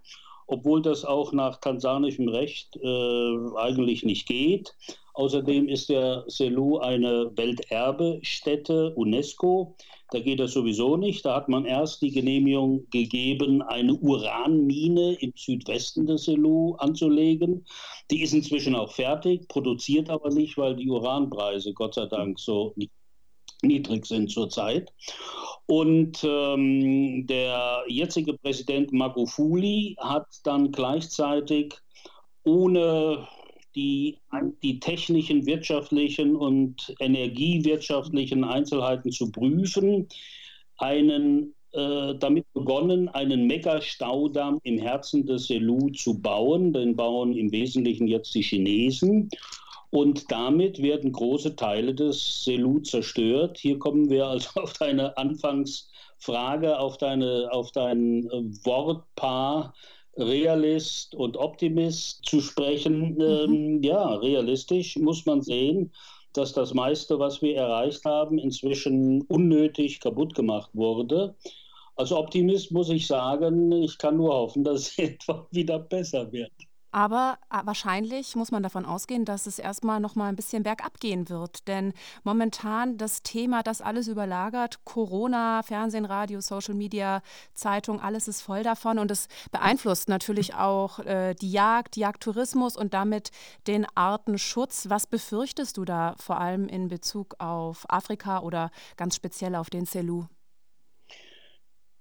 obwohl 0.47 0.81
das 0.81 1.05
auch 1.05 1.33
nach 1.33 1.57
tansanischem 1.57 2.29
Recht 2.29 2.77
äh, 2.77 3.37
eigentlich 3.57 4.05
nicht 4.05 4.29
geht. 4.29 4.77
Außerdem 5.15 5.69
ist 5.69 5.89
der 5.89 6.25
Selu 6.27 6.79
eine 6.79 7.31
Welterbestätte 7.37 8.95
UNESCO. 8.95 9.77
Da 10.13 10.21
geht 10.21 10.41
das 10.41 10.53
sowieso 10.53 10.97
nicht. 10.97 11.25
Da 11.25 11.37
hat 11.37 11.49
man 11.49 11.65
erst 11.65 12.03
die 12.03 12.11
Genehmigung 12.11 12.87
gegeben, 12.91 13.63
eine 13.63 13.95
Uranmine 13.95 15.15
im 15.21 15.33
Südwesten 15.37 16.07
des 16.07 16.25
Selu 16.25 16.75
anzulegen. 16.75 17.65
Die 18.11 18.23
ist 18.23 18.35
inzwischen 18.35 18.75
auch 18.75 18.93
fertig, 18.93 19.47
produziert 19.49 20.11
aber 20.11 20.31
nicht, 20.31 20.57
weil 20.59 20.75
die 20.77 20.89
Uranpreise 20.89 21.73
Gott 21.73 21.95
sei 21.95 22.07
Dank 22.07 22.39
so 22.41 22.75
niedrig 23.63 24.07
sind 24.07 24.31
zurzeit. 24.31 24.93
Und 25.67 26.25
ähm, 26.25 27.27
der 27.27 27.85
jetzige 27.87 28.35
Präsident 28.35 28.93
Magufuli 28.93 29.97
hat 30.01 30.27
dann 30.43 30.73
gleichzeitig 30.73 31.75
ohne 32.43 33.29
die, 33.75 34.19
die 34.63 34.81
technischen, 34.81 35.47
wirtschaftlichen 35.47 36.37
und 36.37 36.95
energiewirtschaftlichen 36.99 38.45
Einzelheiten 38.45 39.13
zu 39.13 39.31
prüfen, 39.31 40.09
einen 40.79 41.55
äh, 41.73 42.17
damit 42.17 42.53
begonnen, 42.53 43.09
einen 43.11 43.47
Mega-Staudamm 43.47 44.59
im 44.65 44.79
Herzen 44.79 45.25
des 45.25 45.47
Selu 45.47 45.91
zu 45.91 46.21
bauen. 46.21 46.73
Den 46.73 46.97
bauen 46.97 47.33
im 47.37 47.53
Wesentlichen 47.53 48.09
jetzt 48.09 48.35
die 48.35 48.43
Chinesen. 48.43 49.29
Und 49.91 50.31
damit 50.31 50.83
werden 50.83 51.13
große 51.13 51.55
Teile 51.55 51.95
des 51.95 52.45
Selu 52.45 52.81
zerstört. 52.81 53.59
Hier 53.59 53.79
kommen 53.79 54.11
wir 54.11 54.27
also 54.27 54.61
auf 54.61 54.73
deine 54.73 55.17
Anfangsfrage, 55.17 56.77
auf, 56.77 56.99
deine, 56.99 57.49
auf 57.53 57.71
dein 57.71 58.25
äh, 58.31 58.43
Wortpaar 58.65 59.73
Realist 60.23 61.15
und 61.15 61.37
Optimist 61.37 62.25
zu 62.25 62.41
sprechen. 62.41 63.15
Mhm. 63.15 63.21
Ähm, 63.21 63.83
ja, 63.83 64.15
realistisch 64.17 64.97
muss 64.97 65.27
man 65.27 65.43
sehen, 65.43 65.93
dass 66.33 66.53
das 66.53 66.75
meiste, 66.75 67.19
was 67.19 67.43
wir 67.43 67.57
erreicht 67.57 68.05
haben, 68.05 68.39
inzwischen 68.39 69.23
unnötig 69.23 70.01
kaputt 70.01 70.35
gemacht 70.35 70.71
wurde. 70.75 71.35
Als 71.97 72.13
Optimist 72.13 72.73
muss 72.73 72.89
ich 72.89 73.07
sagen, 73.07 73.73
ich 73.73 73.99
kann 73.99 74.17
nur 74.17 74.33
hoffen, 74.35 74.65
dass 74.65 74.89
es 74.89 74.99
etwa 74.99 75.47
wieder 75.51 75.79
besser 75.79 76.31
wird. 76.33 76.53
Aber 76.93 77.39
äh, 77.51 77.59
wahrscheinlich 77.65 78.35
muss 78.37 78.51
man 78.51 78.63
davon 78.63 78.85
ausgehen, 78.85 79.25
dass 79.25 79.47
es 79.47 79.59
erstmal 79.59 80.01
noch 80.01 80.15
mal 80.15 80.29
ein 80.29 80.37
bisschen 80.37 80.63
bergab 80.63 80.99
gehen 81.01 81.29
wird. 81.29 81.69
Denn 81.69 81.93
momentan 82.25 82.99
das 82.99 83.23
Thema, 83.23 83.63
das 83.63 83.81
alles 83.81 84.09
überlagert, 84.09 84.85
Corona, 84.85 85.63
Fernsehen, 85.63 86.05
Radio, 86.05 86.41
Social 86.41 86.75
Media, 86.75 87.23
Zeitung, 87.55 88.01
alles 88.01 88.29
ist 88.29 88.43
voll 88.43 88.63
davon. 88.63 88.99
Und 88.99 89.11
es 89.11 89.29
beeinflusst 89.53 90.09
natürlich 90.09 90.55
auch 90.55 90.99
äh, 91.01 91.35
die 91.35 91.53
Jagd, 91.53 91.97
Jagdtourismus 91.97 92.77
und 92.77 92.95
damit 92.95 93.31
den 93.67 93.87
Artenschutz. 93.95 94.89
Was 94.89 95.07
befürchtest 95.07 95.77
du 95.77 95.85
da 95.85 96.15
vor 96.19 96.41
allem 96.41 96.69
in 96.69 96.89
Bezug 96.89 97.37
auf 97.39 97.85
Afrika 97.89 98.41
oder 98.41 98.71
ganz 98.97 99.15
speziell 99.15 99.55
auf 99.55 99.71
den 99.71 99.87
Selu? 99.87 100.27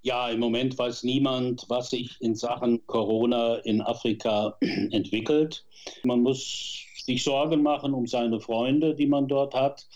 Ja, 0.02 0.30
im 0.30 0.40
Moment 0.40 0.78
weiß 0.78 1.04
niemand, 1.04 1.66
was 1.68 1.90
sich 1.90 2.16
in 2.22 2.36
Sachen 2.36 2.86
Corona 2.88 3.56
in 3.56 3.82
Afrika 3.82 4.58
entwickelt. 4.62 5.66
Man 6.04 6.22
muss 6.22 6.86
sich 7.06 7.24
Sorgen 7.24 7.64
machen 7.64 7.94
um 7.94 8.08
seine 8.08 8.40
Freunde, 8.40 8.96
die 8.96 9.08
man 9.08 9.28
dort 9.28 9.54
hat. 9.54 9.88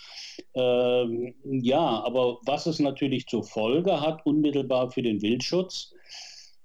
Ähm, 0.56 1.36
ja, 1.44 2.04
aber 2.04 2.40
was 2.46 2.66
es 2.66 2.80
natürlich 2.80 3.28
zur 3.28 3.44
Folge 3.44 4.02
hat, 4.02 4.26
unmittelbar 4.26 4.92
für 4.92 5.02
den 5.02 5.22
Wildschutz, 5.22 5.94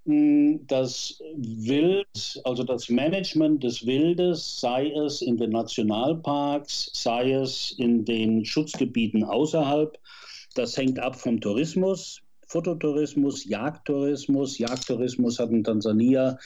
hm, 0.05 0.65
das 0.67 1.21
Wild, 1.35 2.41
also 2.43 2.63
das 2.63 2.89
Management 2.89 3.63
des 3.63 3.85
Wildes, 3.85 4.59
sei 4.59 4.89
es 4.89 5.21
in 5.21 5.37
den 5.37 5.51
Nationalparks, 5.51 6.91
sei 6.93 7.31
es 7.33 7.71
in 7.77 8.05
den 8.05 8.43
Schutzgebieten 8.43 9.23
außerhalb, 9.23 9.97
das 10.55 10.75
hängt 10.77 10.99
ab 10.99 11.15
vom 11.15 11.39
Tourismus. 11.39 12.21
Fototourismus, 12.49 13.45
Jagdtourismus. 13.45 14.57
Jagdtourismus 14.57 15.39
hat 15.39 15.51
in 15.51 15.63
Tansania 15.63 16.37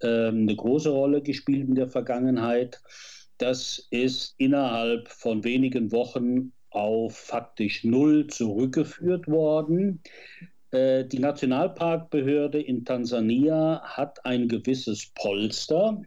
äh, 0.00 0.28
eine 0.28 0.54
große 0.54 0.90
Rolle 0.90 1.20
gespielt 1.20 1.68
in 1.68 1.74
der 1.74 1.88
Vergangenheit. 1.88 2.80
Das 3.38 3.86
ist 3.90 4.34
innerhalb 4.38 5.08
von 5.08 5.44
wenigen 5.44 5.92
Wochen 5.92 6.52
auf 6.70 7.16
faktisch 7.16 7.84
null 7.84 8.26
zurückgeführt 8.28 9.26
worden. 9.26 10.00
Äh, 10.70 11.04
die 11.06 11.18
Nationalparkbehörde 11.18 12.60
in 12.60 12.84
Tansania 12.84 13.80
hat 13.84 14.24
ein 14.24 14.48
gewisses 14.48 15.10
Polster. 15.14 16.02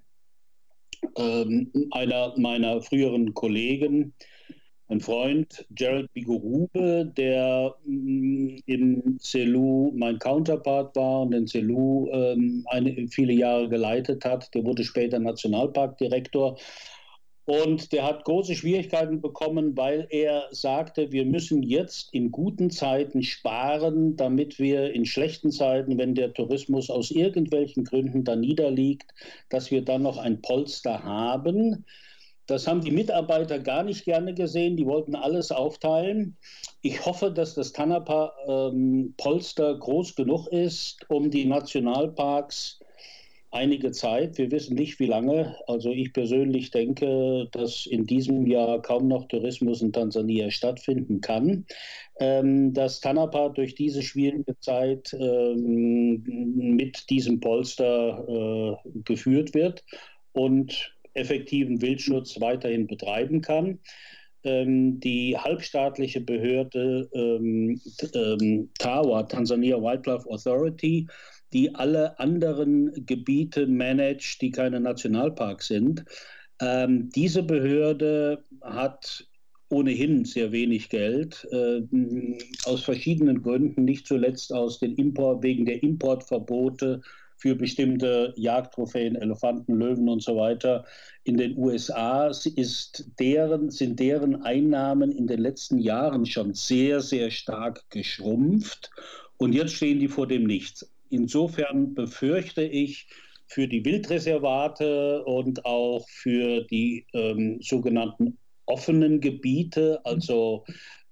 Ähm, 1.17 1.71
einer 1.91 2.33
meiner 2.37 2.81
früheren 2.81 3.33
Kollegen 3.33 4.13
ein 4.91 4.99
Freund, 4.99 5.65
Gerald 5.71 6.11
Bigorube, 6.13 7.11
der 7.17 7.75
mm, 7.85 8.57
im 8.65 9.17
CELU 9.19 9.91
mein 9.95 10.19
Counterpart 10.19 10.95
war 10.95 11.21
und 11.21 11.31
den 11.31 11.47
CELU 11.47 12.09
ähm, 12.11 12.65
viele 13.09 13.33
Jahre 13.33 13.69
geleitet 13.69 14.25
hat. 14.25 14.53
Der 14.53 14.65
wurde 14.65 14.83
später 14.83 15.19
Nationalparkdirektor. 15.19 16.57
Und 17.45 17.91
der 17.91 18.05
hat 18.05 18.23
große 18.23 18.55
Schwierigkeiten 18.55 19.19
bekommen, 19.19 19.75
weil 19.75 20.07
er 20.11 20.47
sagte, 20.51 21.11
wir 21.11 21.25
müssen 21.25 21.63
jetzt 21.63 22.13
in 22.13 22.31
guten 22.31 22.69
Zeiten 22.69 23.23
sparen, 23.23 24.15
damit 24.15 24.59
wir 24.59 24.93
in 24.93 25.05
schlechten 25.05 25.51
Zeiten, 25.51 25.97
wenn 25.97 26.13
der 26.13 26.33
Tourismus 26.33 26.89
aus 26.89 27.11
irgendwelchen 27.11 27.83
Gründen 27.83 28.23
da 28.23 28.35
niederliegt, 28.35 29.11
dass 29.49 29.71
wir 29.71 29.83
dann 29.83 30.03
noch 30.03 30.17
ein 30.17 30.41
Polster 30.41 31.03
haben. 31.03 31.83
Das 32.51 32.67
haben 32.67 32.81
die 32.81 32.91
Mitarbeiter 32.91 33.59
gar 33.59 33.81
nicht 33.81 34.03
gerne 34.03 34.33
gesehen. 34.33 34.75
Die 34.75 34.85
wollten 34.85 35.15
alles 35.15 35.53
aufteilen. 35.53 36.35
Ich 36.81 37.05
hoffe, 37.05 37.31
dass 37.31 37.55
das 37.55 37.71
Tanapa-Polster 37.71 39.69
ähm, 39.69 39.79
groß 39.79 40.15
genug 40.15 40.47
ist, 40.47 41.05
um 41.07 41.31
die 41.31 41.45
Nationalparks 41.45 42.81
einige 43.51 43.91
Zeit, 43.91 44.37
wir 44.37 44.51
wissen 44.51 44.75
nicht 44.75 44.99
wie 44.99 45.05
lange, 45.05 45.55
also 45.67 45.91
ich 45.91 46.11
persönlich 46.11 46.71
denke, 46.71 47.47
dass 47.53 47.85
in 47.85 48.05
diesem 48.05 48.45
Jahr 48.45 48.81
kaum 48.81 49.07
noch 49.07 49.29
Tourismus 49.29 49.81
in 49.81 49.93
Tansania 49.93 50.51
stattfinden 50.51 51.21
kann, 51.21 51.65
ähm, 52.19 52.73
dass 52.73 52.99
Tanapa 52.99 53.47
durch 53.47 53.75
diese 53.75 54.01
schwierige 54.01 54.59
Zeit 54.59 55.13
ähm, 55.13 56.21
mit 56.75 57.09
diesem 57.09 57.39
Polster 57.39 58.77
äh, 58.83 58.89
geführt 59.05 59.53
wird 59.53 59.85
und 60.33 60.93
effektiven 61.13 61.81
Wildschutz 61.81 62.39
weiterhin 62.39 62.87
betreiben 62.87 63.41
kann. 63.41 63.79
Ähm, 64.43 64.99
die 64.99 65.37
halbstaatliche 65.37 66.21
Behörde 66.21 67.09
ähm, 67.13 67.79
ähm, 68.13 68.69
TAWA, 68.79 69.23
Tansania 69.23 69.77
Wildlife 69.77 70.27
Authority, 70.27 71.07
die 71.53 71.75
alle 71.75 72.17
anderen 72.19 73.05
Gebiete 73.05 73.67
managt, 73.67 74.41
die 74.41 74.51
keine 74.51 74.79
Nationalparks 74.79 75.67
sind. 75.67 76.05
Ähm, 76.59 77.09
diese 77.09 77.43
Behörde 77.43 78.43
hat 78.61 79.27
ohnehin 79.69 80.25
sehr 80.25 80.51
wenig 80.51 80.89
Geld, 80.89 81.47
äh, 81.51 81.81
aus 82.65 82.83
verschiedenen 82.83 83.41
Gründen, 83.41 83.85
nicht 83.85 84.05
zuletzt 84.05 84.53
aus 84.53 84.79
den 84.79 84.95
Import, 84.95 85.43
wegen 85.43 85.65
der 85.65 85.81
Importverbote 85.81 87.01
für 87.41 87.55
bestimmte 87.55 88.33
Jagdtrophäen, 88.37 89.15
Elefanten, 89.15 89.73
Löwen 89.73 90.07
und 90.07 90.21
so 90.21 90.35
weiter. 90.37 90.85
In 91.23 91.37
den 91.37 91.57
USA 91.57 92.27
ist 92.27 93.09
deren, 93.19 93.71
sind 93.71 93.99
deren 93.99 94.43
Einnahmen 94.43 95.11
in 95.11 95.25
den 95.25 95.39
letzten 95.39 95.79
Jahren 95.79 96.27
schon 96.27 96.53
sehr, 96.53 97.01
sehr 97.01 97.31
stark 97.31 97.89
geschrumpft. 97.89 98.91
Und 99.37 99.53
jetzt 99.53 99.73
stehen 99.73 99.99
die 99.99 100.07
vor 100.07 100.27
dem 100.27 100.43
Nichts. 100.43 100.87
Insofern 101.09 101.95
befürchte 101.95 102.61
ich, 102.61 103.07
für 103.47 103.67
die 103.67 103.83
Wildreservate 103.83 105.25
und 105.25 105.65
auch 105.65 106.07
für 106.07 106.61
die 106.61 107.05
ähm, 107.11 107.59
sogenannten 107.61 108.37
offenen 108.65 109.19
Gebiete, 109.19 109.99
also 110.05 110.63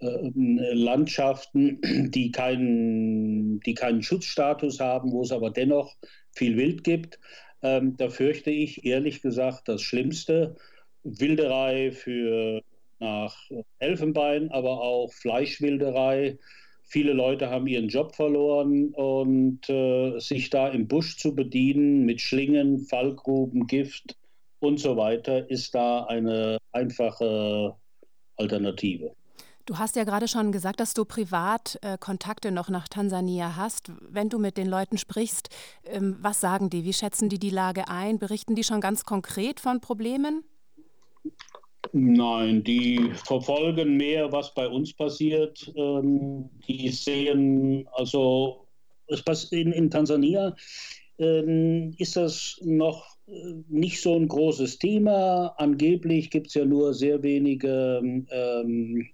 Landschaften, 0.02 1.80
die 2.12 2.32
keinen, 2.32 3.60
die 3.62 3.74
keinen 3.74 4.02
Schutzstatus 4.02 4.80
haben, 4.80 5.12
wo 5.12 5.24
es 5.24 5.32
aber 5.32 5.52
dennoch 5.52 5.96
viel 6.32 6.58
Wild 6.58 6.84
gibt. 6.84 7.20
Ähm, 7.62 7.98
da 7.98 8.10
fürchte 8.10 8.52
ich 8.52 8.86
ehrlich 8.86 9.22
gesagt 9.22 9.68
das 9.68 9.82
Schlimmste. 9.82 10.56
Wilderei 11.04 11.92
für 11.92 12.62
nach 13.00 13.36
Elfenbein, 13.80 14.52
aber 14.52 14.82
auch 14.82 15.12
Fleischwilderei. 15.14 16.38
Viele 16.84 17.14
Leute 17.14 17.50
haben 17.50 17.68
ihren 17.68 17.88
Job 17.88 18.16
verloren 18.16 18.90
und 18.94 19.70
äh, 19.70 20.20
sich 20.20 20.50
da 20.50 20.70
im 20.70 20.88
Busch 20.88 21.18
zu 21.18 21.36
bedienen 21.36 22.06
mit 22.06 22.20
Schlingen, 22.20 22.80
Fallgruben, 22.80 23.68
Gift 23.68 24.18
und 24.60 24.80
so 24.80 24.98
weiter, 24.98 25.50
ist 25.50 25.76
da 25.76 26.06
eine 26.06 26.58
einfache 26.72 27.76
Alternative. 28.38 29.16
Du 29.70 29.78
hast 29.78 29.96
ja 29.96 30.04
gerade 30.04 30.28
schon 30.28 30.52
gesagt, 30.52 30.80
dass 30.80 30.96
du 30.96 31.06
privat 31.06 31.78
äh, 31.84 32.00
Kontakte 32.00 32.50
noch 32.50 32.70
nach 32.70 32.88
Tansania 32.88 33.56
hast. 33.56 33.92
Wenn 34.02 34.28
du 34.28 34.40
mit 34.40 34.58
den 34.58 34.66
Leuten 34.66 34.98
sprichst, 34.98 35.50
ähm, 35.86 36.18
was 36.20 36.42
sagen 36.42 36.72
die? 36.72 36.86
Wie 36.86 36.94
schätzen 36.94 37.30
die 37.30 37.38
die 37.38 37.52
Lage 37.52 37.88
ein? 37.88 38.18
Berichten 38.18 38.56
die 38.56 38.64
schon 38.64 38.82
ganz 38.82 39.06
konkret 39.06 39.60
von 39.60 39.80
Problemen? 39.80 40.44
Nein, 41.94 42.64
die 42.64 43.12
verfolgen 43.14 43.96
mehr, 43.96 44.32
was 44.32 44.56
bei 44.56 44.68
uns 44.68 44.92
passiert. 44.92 45.72
Ähm, 45.76 46.50
die 46.68 46.90
sehen, 46.90 47.88
also 47.92 48.66
in, 49.52 49.72
in 49.72 49.92
Tansania 49.92 50.56
ähm, 51.20 51.94
ist 52.00 52.16
das 52.16 52.60
noch 52.64 53.06
äh, 53.28 53.54
nicht 53.68 54.02
so 54.02 54.16
ein 54.16 54.28
großes 54.28 54.80
Thema. 54.80 55.54
Angeblich 55.60 56.32
gibt 56.32 56.48
es 56.48 56.56
ja 56.56 56.66
nur 56.66 56.96
sehr 56.96 57.22
wenige 57.22 58.02
ähm, 58.32 59.08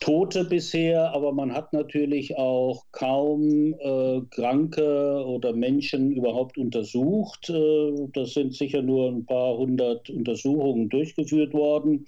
Tote 0.00 0.44
bisher, 0.44 1.12
aber 1.12 1.32
man 1.32 1.52
hat 1.52 1.72
natürlich 1.72 2.36
auch 2.36 2.84
kaum 2.92 3.74
äh, 3.74 4.20
Kranke 4.30 5.24
oder 5.26 5.52
Menschen 5.52 6.12
überhaupt 6.12 6.58
untersucht. 6.58 7.50
Äh, 7.50 8.08
das 8.12 8.34
sind 8.34 8.54
sicher 8.54 8.82
nur 8.82 9.10
ein 9.10 9.26
paar 9.26 9.56
hundert 9.56 10.10
Untersuchungen 10.10 10.88
durchgeführt 10.88 11.54
worden. 11.54 12.06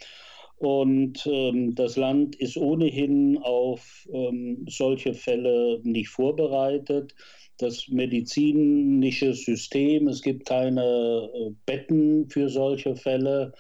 Und 0.61 1.27
ähm, 1.27 1.75
das 1.75 1.97
Land 1.97 2.37
ist 2.37 2.59
ohnehin 2.59 3.39
auf 3.39 4.07
ähm, 4.13 4.67
solche 4.69 5.15
Fälle 5.15 5.81
nicht 5.85 6.11
vorbereitet. 6.11 7.15
Das 7.57 7.89
medizinische 7.89 9.33
System, 9.33 10.07
es 10.09 10.21
gibt 10.21 10.47
keine 10.47 11.31
äh, 11.35 11.51
Betten 11.65 12.29
für 12.29 12.51
solche 12.51 12.95
Fälle. 12.95 13.53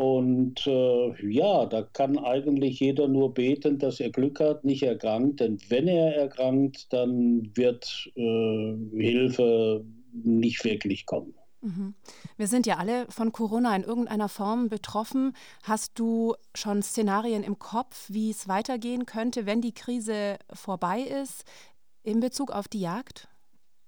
Und 0.00 0.66
äh, 0.66 1.30
ja, 1.30 1.66
da 1.66 1.82
kann 1.82 2.16
eigentlich 2.16 2.80
jeder 2.80 3.06
nur 3.06 3.34
beten, 3.34 3.78
dass 3.78 4.00
er 4.00 4.08
Glück 4.08 4.40
hat, 4.40 4.64
nicht 4.64 4.82
erkrankt. 4.82 5.40
Denn 5.40 5.58
wenn 5.68 5.88
er 5.88 6.16
erkrankt, 6.16 6.90
dann 6.90 7.50
wird 7.54 8.10
äh, 8.14 8.76
Hilfe 8.98 9.84
nicht 10.14 10.64
wirklich 10.64 11.04
kommen. 11.04 11.34
Mhm. 11.60 11.92
Wir 12.38 12.46
sind 12.46 12.66
ja 12.66 12.78
alle 12.78 13.04
von 13.10 13.30
Corona 13.32 13.76
in 13.76 13.82
irgendeiner 13.82 14.30
Form 14.30 14.70
betroffen. 14.70 15.34
Hast 15.64 15.98
du 15.98 16.34
schon 16.54 16.82
Szenarien 16.82 17.42
im 17.42 17.58
Kopf, 17.58 18.08
wie 18.08 18.30
es 18.30 18.48
weitergehen 18.48 19.04
könnte, 19.04 19.44
wenn 19.44 19.60
die 19.60 19.74
Krise 19.74 20.38
vorbei 20.50 21.00
ist, 21.00 21.44
in 22.02 22.20
Bezug 22.20 22.52
auf 22.52 22.68
die 22.68 22.80
Jagd? 22.80 23.28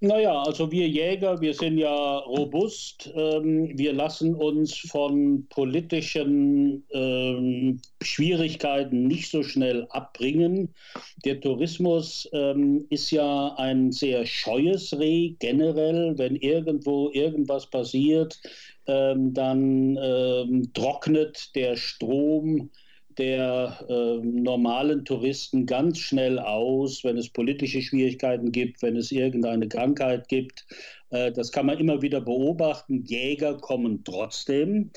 Naja, 0.05 0.43
also 0.43 0.73
wir 0.73 0.89
Jäger, 0.89 1.41
wir 1.41 1.55
sind 1.55 1.79
ja 1.79 2.19
robust. 2.19 3.09
Ähm, 3.15 3.71
wir 3.79 3.93
lassen 3.93 4.35
uns 4.35 4.77
von 4.77 5.47
politischen 5.49 6.85
ähm, 6.91 7.81
Schwierigkeiten 8.03 9.07
nicht 9.07 9.31
so 9.31 9.45
schnell 9.45 9.87
abbringen. 9.91 10.75
Der 11.25 11.41
Tourismus 11.41 12.29
ähm, 12.33 12.85
ist 12.91 13.13
ja 13.13 13.55
ein 13.59 13.93
sehr 13.93 14.27
scheues 14.27 14.93
Reh 14.93 15.37
generell. 15.39 16.19
Wenn 16.19 16.35
irgendwo 16.35 17.11
irgendwas 17.13 17.71
passiert, 17.71 18.41
ähm, 18.87 19.33
dann 19.33 19.97
ähm, 20.03 20.73
trocknet 20.75 21.55
der 21.55 21.77
Strom 21.77 22.71
der 23.19 23.85
äh, 23.89 24.19
normalen 24.25 25.05
Touristen 25.05 25.67
ganz 25.67 25.99
schnell 25.99 26.39
aus, 26.39 27.05
wenn 27.05 27.17
es 27.17 27.29
politische 27.29 27.83
Schwierigkeiten 27.83 28.53
gibt, 28.53 28.83
wenn 28.83 28.97
es 28.97 29.13
irgendeine 29.13 29.69
Krankheit 29.69 30.29
gibt. 30.29 30.67
Äh, 31.11 31.33
das 31.33 31.53
kann 31.53 31.67
man 31.67 31.79
immer 31.79 32.03
wieder 32.03 32.21
beobachten. 32.21 33.05
Jäger 33.05 33.57
kommen 33.59 34.05
trotzdem. 34.05 34.91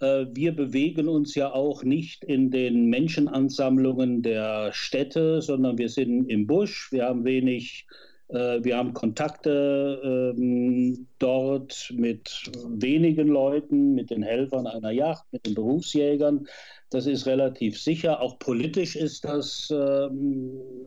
Äh, 0.00 0.26
wir 0.32 0.54
bewegen 0.54 1.08
uns 1.08 1.34
ja 1.34 1.52
auch 1.52 1.84
nicht 1.84 2.24
in 2.24 2.50
den 2.50 2.86
Menschenansammlungen 2.86 4.22
der 4.22 4.72
Städte, 4.72 5.42
sondern 5.42 5.78
wir 5.78 5.88
sind 5.88 6.28
im 6.30 6.46
Busch. 6.46 6.90
Wir 6.92 7.06
haben 7.06 7.24
wenig 7.24 7.86
äh, 8.28 8.62
wir 8.62 8.76
haben 8.76 8.92
Kontakte 8.92 10.34
ähm, 10.36 11.06
dort 11.18 11.92
mit 11.96 12.50
wenigen 12.68 13.28
Leuten, 13.28 13.94
mit 13.94 14.10
den 14.10 14.22
Helfern 14.22 14.66
einer 14.66 14.90
Yacht, 14.90 15.24
mit 15.32 15.46
den 15.46 15.54
Berufsjägern. 15.54 16.46
Das 16.90 17.06
ist 17.06 17.26
relativ 17.26 17.80
sicher. 17.80 18.20
Auch 18.20 18.38
politisch 18.38 18.94
ist 18.94 19.24
das 19.24 19.68
äh, 19.70 20.08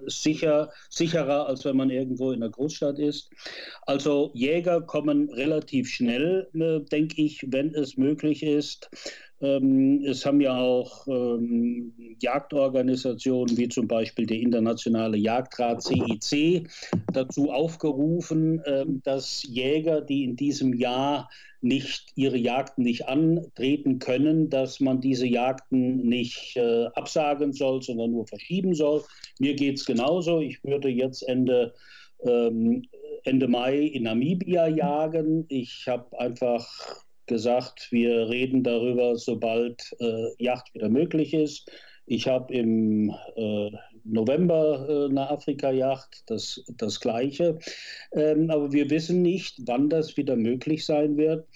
sicher, 0.07 0.71
sicherer, 0.89 1.47
als 1.47 1.65
wenn 1.65 1.75
man 1.75 1.89
irgendwo 1.89 2.31
in 2.31 2.39
der 2.39 2.49
Großstadt 2.49 2.99
ist. 2.99 3.29
Also 3.81 4.31
Jäger 4.33 4.81
kommen 4.81 5.29
relativ 5.29 5.89
schnell, 5.89 6.47
äh, 6.53 6.79
denke 6.89 7.21
ich, 7.21 7.45
wenn 7.47 7.75
es 7.75 7.97
möglich 7.97 8.43
ist. 8.43 8.89
Ähm, 9.41 10.03
es 10.05 10.25
haben 10.25 10.41
ja 10.41 10.57
auch 10.57 11.07
ähm, 11.07 11.93
Jagdorganisationen 12.19 13.57
wie 13.57 13.69
zum 13.69 13.87
Beispiel 13.87 14.25
der 14.25 14.39
Internationale 14.39 15.17
Jagdrat 15.17 15.81
CIC 15.81 16.67
dazu 17.13 17.51
aufgerufen, 17.51 18.61
ähm, 18.65 19.01
dass 19.03 19.43
Jäger, 19.43 20.01
die 20.01 20.25
in 20.25 20.35
diesem 20.35 20.73
Jahr 20.73 21.29
nicht 21.61 22.11
ihre 22.15 22.37
Jagden 22.37 22.83
nicht 22.83 23.07
antreten 23.07 23.99
können, 23.99 24.49
dass 24.49 24.79
man 24.79 25.01
diese 25.01 25.27
Jagden 25.27 26.07
nicht 26.07 26.55
äh, 26.57 26.85
absagen 26.93 27.53
soll, 27.53 27.81
sondern 27.81 28.11
nur 28.11 28.27
verschieben 28.27 28.73
soll. 28.73 29.03
Mir 29.39 29.55
geht 29.55 29.77
es 29.77 29.85
genauso. 29.85 30.39
Ich 30.41 30.63
würde 30.63 30.89
jetzt 30.89 31.21
Ende 31.27 31.73
Ende 32.21 33.47
Mai 33.47 33.77
in 33.77 34.03
Namibia 34.03 34.67
jagen. 34.67 35.45
Ich 35.47 35.87
habe 35.87 36.19
einfach 36.19 36.67
gesagt, 37.29 37.87
wir 37.91 38.27
reden 38.27 38.63
darüber, 38.63 39.15
sobald 39.15 39.95
äh, 39.99 40.27
Yacht 40.37 40.73
wieder 40.73 40.89
möglich 40.89 41.33
ist. 41.33 41.71
Ich 42.05 42.27
habe 42.27 42.53
im 42.53 43.15
äh, 43.35 43.71
November 44.03 44.87
äh, 44.89 45.09
eine 45.09 45.29
Afrika-Yacht, 45.29 46.23
das, 46.25 46.63
das 46.67 46.99
gleiche. 46.99 47.59
Ähm, 48.11 48.49
aber 48.49 48.73
wir 48.73 48.89
wissen 48.89 49.21
nicht, 49.21 49.59
wann 49.65 49.89
das 49.89 50.17
wieder 50.17 50.35
möglich 50.35 50.85
sein 50.85 51.15
wird. 51.17 51.47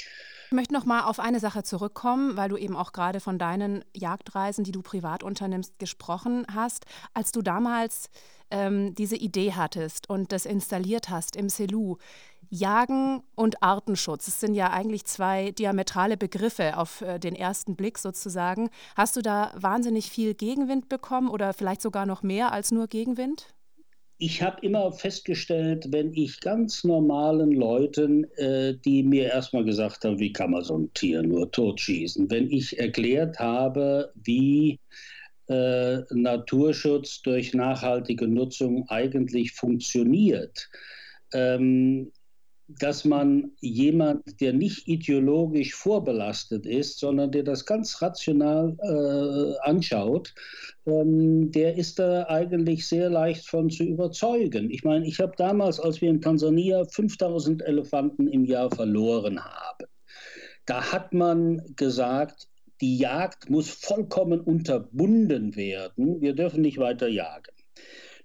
Ich 0.54 0.56
möchte 0.56 0.76
noch 0.76 0.86
mal 0.86 1.06
auf 1.06 1.20
eine 1.20 1.40
Sache 1.40 1.64
zurückkommen, 1.64 2.38
weil 2.38 2.48
du 2.48 2.58
eben 2.58 2.76
auch 2.76 2.94
gerade 2.94 3.20
von 3.20 3.40
deinen 3.40 3.84
Jagdreisen, 3.96 4.64
die 4.64 4.72
du 4.72 4.84
privat 4.84 5.24
unternimmst, 5.24 5.80
gesprochen 5.80 6.46
hast. 6.54 6.86
Als 7.16 7.32
du 7.32 7.42
damals 7.42 8.12
ähm, 8.52 8.94
diese 8.94 9.16
Idee 9.16 9.54
hattest 9.54 10.12
und 10.12 10.32
das 10.32 10.46
installiert 10.46 11.10
hast 11.10 11.36
im 11.36 11.50
Selu, 11.50 11.98
Jagen 12.52 13.24
und 13.34 13.64
Artenschutz, 13.64 14.26
das 14.26 14.40
sind 14.40 14.54
ja 14.54 14.70
eigentlich 14.70 15.06
zwei 15.06 15.50
diametrale 15.50 16.18
Begriffe 16.18 16.78
auf 16.78 17.02
äh, 17.02 17.18
den 17.18 17.34
ersten 17.34 17.76
Blick 17.76 17.98
sozusagen. 17.98 18.70
Hast 18.96 19.16
du 19.16 19.24
da 19.24 19.54
wahnsinnig 19.56 20.12
viel 20.12 20.36
Gegenwind 20.36 20.88
bekommen 20.88 21.30
oder 21.30 21.56
vielleicht 21.56 21.82
sogar 21.82 22.06
noch 22.06 22.22
mehr 22.22 22.52
als 22.52 22.70
nur 22.72 22.86
Gegenwind? 22.86 23.56
Ich 24.18 24.42
habe 24.42 24.66
immer 24.66 24.92
festgestellt, 24.92 25.88
wenn 25.90 26.14
ich 26.14 26.40
ganz 26.40 26.84
normalen 26.84 27.52
Leuten, 27.52 28.26
äh, 28.38 28.76
die 28.78 29.04
mir 29.04 29.26
erstmal 29.26 29.66
gesagt 29.66 30.06
haben, 30.06 30.20
wie 30.20 30.32
kann 30.32 30.52
man 30.52 30.64
so 30.64 30.78
ein 30.78 30.94
Tier 30.94 31.24
nur 31.24 31.52
totschießen, 31.52 32.30
wenn 32.30 32.50
ich 32.50 32.80
erklärt 32.80 33.40
habe, 33.40 34.14
wie 34.16 34.80
äh, 35.48 35.98
Naturschutz 36.12 37.22
durch 37.22 37.54
nachhaltige 37.54 38.28
Nutzung 38.28 38.88
eigentlich 38.88 39.52
funktioniert, 39.54 40.70
ähm, 41.34 42.12
dass 42.68 43.04
man 43.04 43.52
jemand, 43.60 44.40
der 44.40 44.54
nicht 44.54 44.88
ideologisch 44.88 45.74
vorbelastet 45.76 46.66
ist, 46.66 47.00
sondern 47.00 47.32
der 47.32 47.44
das 47.44 47.66
ganz 47.66 48.02
rational 48.02 48.78
äh, 48.82 49.60
anschaut, 49.68 50.34
ähm, 50.86 51.52
der 51.52 51.76
ist 51.76 52.00
da 52.00 52.26
eigentlich 52.28 52.88
sehr 52.88 53.10
leicht 53.10 53.48
von 53.48 53.70
zu 53.70 53.84
überzeugen. 53.84 54.72
Ich 54.72 54.84
meine, 54.84 55.06
ich 55.06 55.20
habe 55.20 55.34
damals, 55.38 55.80
als 55.80 56.02
wir 56.02 56.10
in 56.10 56.22
Tansania 56.22 56.86
5000 56.86 57.62
Elefanten 57.64 58.28
im 58.28 58.46
Jahr 58.46 58.72
verloren 58.72 59.44
haben, 59.44 59.86
da 60.66 60.92
hat 60.92 61.14
man 61.14 61.62
gesagt, 61.76 62.48
die 62.82 62.98
Jagd 62.98 63.50
muss 63.50 63.70
vollkommen 63.70 64.42
unterbunden 64.42 65.56
werden. 65.56 66.22
Wir 66.22 66.34
dürfen 66.34 66.62
nicht 66.62 66.78
weiter 66.78 67.08
jagen. 67.08 67.52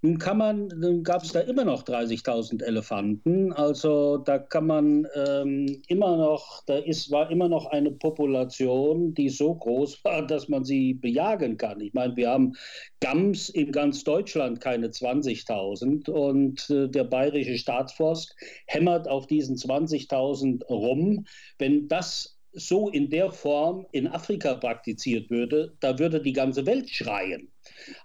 Nun 0.00 0.18
kann 0.18 0.38
man, 0.38 1.02
gab 1.02 1.24
es 1.24 1.32
da 1.32 1.40
immer 1.40 1.64
noch 1.64 1.82
30.000 1.82 2.62
Elefanten. 2.62 3.52
Also 3.52 4.18
da 4.18 4.38
kann 4.38 4.66
man 4.66 5.08
ähm, 5.16 5.82
immer 5.88 6.16
noch, 6.16 6.62
da 6.66 6.78
ist, 6.78 7.10
war 7.10 7.28
immer 7.32 7.48
noch 7.48 7.66
eine 7.66 7.90
Population, 7.90 9.12
die 9.14 9.28
so 9.28 9.56
groß 9.56 10.04
war, 10.04 10.24
dass 10.24 10.48
man 10.48 10.64
sie 10.64 10.94
bejagen 10.94 11.56
kann. 11.56 11.80
Ich 11.80 11.94
meine, 11.94 12.14
wir 12.14 12.30
haben 12.30 12.52
Gams 13.00 13.48
in 13.48 13.72
ganz 13.72 14.04
Deutschland 14.04 14.60
keine 14.60 14.88
20.000 14.88 16.08
und 16.08 16.70
äh, 16.70 16.88
der 16.88 17.04
bayerische 17.04 17.58
Staatsforst 17.58 18.36
hämmert 18.66 19.08
auf 19.08 19.26
diesen 19.26 19.56
20.000 19.56 20.64
rum. 20.66 21.26
Wenn 21.58 21.88
das 21.88 22.37
so 22.52 22.88
in 22.88 23.10
der 23.10 23.30
Form 23.30 23.86
in 23.92 24.06
Afrika 24.06 24.54
praktiziert 24.54 25.30
würde, 25.30 25.74
da 25.80 25.98
würde 25.98 26.20
die 26.20 26.32
ganze 26.32 26.66
Welt 26.66 26.88
schreien. 26.88 27.48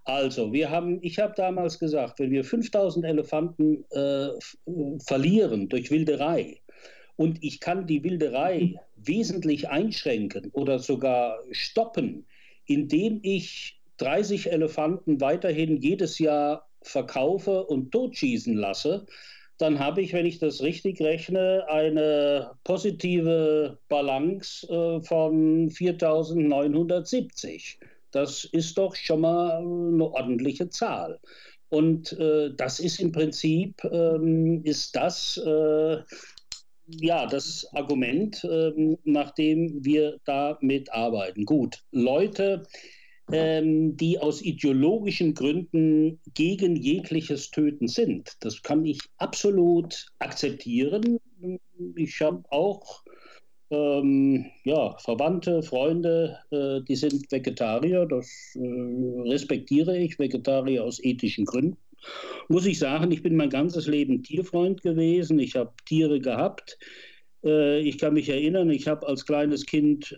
Also, 0.04 0.52
wir 0.52 0.70
haben, 0.70 1.00
ich 1.02 1.20
habe 1.20 1.34
damals 1.36 1.80
gesagt, 1.80 2.20
wenn 2.20 2.32
wir 2.32 2.44
5000 2.44 3.06
Elefanten 3.06 3.86
äh, 3.92 4.30
verlieren 5.06 5.70
durch 5.70 5.92
Wilderei 5.92 6.62
und 7.16 7.44
ich 7.44 7.60
kann 7.60 7.88
die 7.88 8.04
Wilderei 8.04 8.76
wesentlich 8.96 9.70
einschränken 9.70 10.50
oder 10.54 10.80
sogar 10.80 11.40
stoppen, 11.52 12.26
indem 12.66 13.20
ich 13.24 13.80
30 13.98 14.52
Elefanten 14.52 15.22
weiterhin 15.22 15.78
jedes 15.78 16.20
Jahr 16.20 16.68
verkaufe 16.82 17.64
und 17.66 17.92
totschießen 17.92 18.56
lasse, 18.56 19.06
dann 19.58 19.80
habe 19.80 20.02
ich, 20.02 20.14
wenn 20.14 20.26
ich 20.26 20.40
das 20.40 20.62
richtig 20.62 21.02
rechne, 21.02 21.66
eine 21.68 22.52
positive 22.64 23.78
Balance 23.88 24.68
äh, 24.68 25.02
von 25.04 25.70
4970. 25.70 27.80
Das 28.12 28.46
ist 28.46 28.78
doch 28.78 28.96
schon 28.96 29.22
mal 29.22 29.58
eine 29.58 30.06
ordentliche 30.06 30.70
Zahl. 30.70 31.20
Und 31.70 32.14
äh, 32.20 32.52
das 32.56 32.80
ist 32.80 33.00
im 33.00 33.12
Prinzip, 33.12 33.84
ähm, 33.86 34.64
ist 34.64 34.96
das 34.96 35.38
äh, 35.38 35.98
ja, 36.88 37.26
das 37.26 37.68
Argument, 37.74 38.46
ähm, 38.50 38.98
nach 39.04 39.32
dem 39.32 39.84
wir 39.84 40.20
damit 40.26 40.92
arbeiten. 40.92 41.46
Gut, 41.46 41.84
Leute, 41.92 42.64
ähm, 43.32 43.96
die 43.98 44.20
aus 44.20 44.42
ideologischen 44.42 45.34
Gründen 45.34 46.20
gegen 46.34 46.76
jegliches 46.76 47.52
Töten 47.52 47.88
sind. 47.88 48.34
Das 48.42 48.62
kann 48.62 48.86
ich 48.86 49.00
absolut 49.18 50.08
akzeptieren. 50.20 51.20
Ich 51.96 52.22
habe 52.22 52.44
auch 52.50 53.04
ähm, 53.72 54.46
ja, 54.66 54.96
Verwandte, 55.00 55.64
Freunde, 55.64 56.38
äh, 56.52 56.82
die 56.88 56.96
sind 56.96 57.32
Vegetarier. 57.32 58.06
Das 58.06 58.56
äh, 58.56 59.30
respektiere 59.30 59.98
ich, 59.98 60.20
Vegetarier 60.20 60.84
aus 60.84 61.04
ethischen 61.04 61.46
Gründen. 61.46 61.78
Muss 62.50 62.66
ich 62.66 62.80
sagen, 62.80 63.12
ich 63.12 63.24
bin 63.24 63.36
mein 63.36 63.50
ganzes 63.50 63.88
Leben 63.88 64.24
Tierfreund 64.24 64.82
gewesen. 64.82 65.40
Ich 65.40 65.56
habe 65.56 65.74
Tiere 65.86 66.20
gehabt. 66.20 66.78
Äh, 67.44 67.82
ich 67.82 67.98
kann 67.98 68.14
mich 68.14 68.30
erinnern, 68.30 68.70
ich 68.70 68.88
habe 68.88 69.08
als 69.08 69.26
kleines 69.26 69.66
Kind 69.66 70.12
äh, 70.14 70.16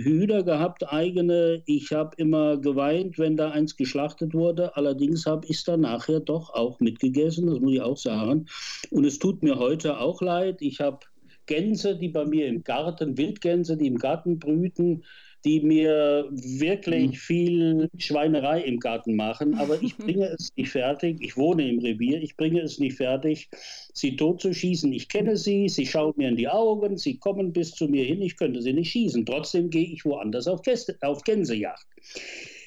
Hühner 0.00 0.42
gehabt, 0.42 0.90
eigene. 0.90 1.62
Ich 1.66 1.92
habe 1.92 2.16
immer 2.16 2.56
geweint, 2.56 3.18
wenn 3.18 3.36
da 3.36 3.50
eins 3.50 3.76
geschlachtet 3.76 4.34
wurde. 4.34 4.76
Allerdings 4.76 5.26
habe 5.26 5.46
ich 5.46 5.56
es 5.58 5.64
dann 5.64 5.80
nachher 5.80 6.20
doch 6.20 6.50
auch 6.54 6.80
mitgegessen, 6.80 7.46
das 7.46 7.60
muss 7.60 7.72
ich 7.72 7.80
auch 7.80 7.96
sagen. 7.96 8.46
Und 8.90 9.04
es 9.04 9.18
tut 9.18 9.42
mir 9.42 9.58
heute 9.58 10.00
auch 10.00 10.22
leid. 10.22 10.56
Ich 10.60 10.80
habe 10.80 11.00
Gänse, 11.46 11.96
die 11.96 12.08
bei 12.08 12.24
mir 12.24 12.46
im 12.46 12.62
Garten, 12.62 13.16
Wildgänse, 13.16 13.76
die 13.76 13.86
im 13.86 13.98
Garten 13.98 14.38
brüten, 14.38 15.04
die 15.44 15.60
mir 15.60 16.28
wirklich 16.30 17.10
mhm. 17.10 17.14
viel 17.14 17.90
Schweinerei 17.98 18.60
im 18.62 18.78
Garten 18.80 19.14
machen, 19.14 19.54
aber 19.54 19.80
ich 19.82 19.96
bringe 19.96 20.26
es 20.26 20.50
nicht 20.56 20.70
fertig. 20.70 21.18
Ich 21.20 21.36
wohne 21.36 21.68
im 21.68 21.78
Revier, 21.78 22.20
ich 22.20 22.36
bringe 22.36 22.60
es 22.60 22.78
nicht 22.78 22.96
fertig, 22.96 23.48
sie 23.94 24.16
totzuschießen. 24.16 24.92
Ich 24.92 25.08
kenne 25.08 25.36
sie, 25.36 25.68
sie 25.68 25.86
schauen 25.86 26.14
mir 26.16 26.28
in 26.28 26.36
die 26.36 26.48
Augen, 26.48 26.98
sie 26.98 27.18
kommen 27.18 27.52
bis 27.52 27.72
zu 27.72 27.88
mir 27.88 28.04
hin, 28.04 28.20
ich 28.22 28.36
könnte 28.36 28.62
sie 28.62 28.72
nicht 28.72 28.90
schießen. 28.90 29.24
Trotzdem 29.24 29.70
gehe 29.70 29.86
ich 29.86 30.04
woanders 30.04 30.48
auf, 30.48 30.62
Gäste, 30.62 30.96
auf 31.02 31.22
Gänsejagd. 31.22 31.86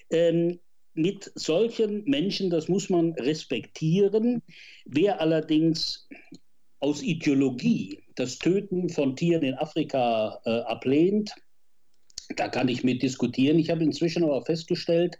Ähm, 0.10 0.60
mit 0.94 1.32
solchen 1.36 2.04
Menschen, 2.06 2.50
das 2.50 2.68
muss 2.68 2.90
man 2.90 3.14
respektieren. 3.14 4.42
Wer 4.86 5.22
allerdings 5.22 6.08
aus 6.80 7.02
Ideologie 7.02 8.00
das 8.16 8.40
Töten 8.40 8.90
von 8.90 9.16
Tieren 9.16 9.44
in 9.44 9.54
Afrika 9.56 10.42
äh, 10.46 10.50
ablehnt, 10.62 11.34
da 12.36 12.48
kann 12.48 12.68
ich 12.68 12.84
mit 12.84 13.02
diskutieren. 13.02 13.60
Ich 13.60 13.70
habe 13.70 13.84
inzwischen 13.84 14.24
aber 14.24 14.44
festgestellt, 14.46 15.20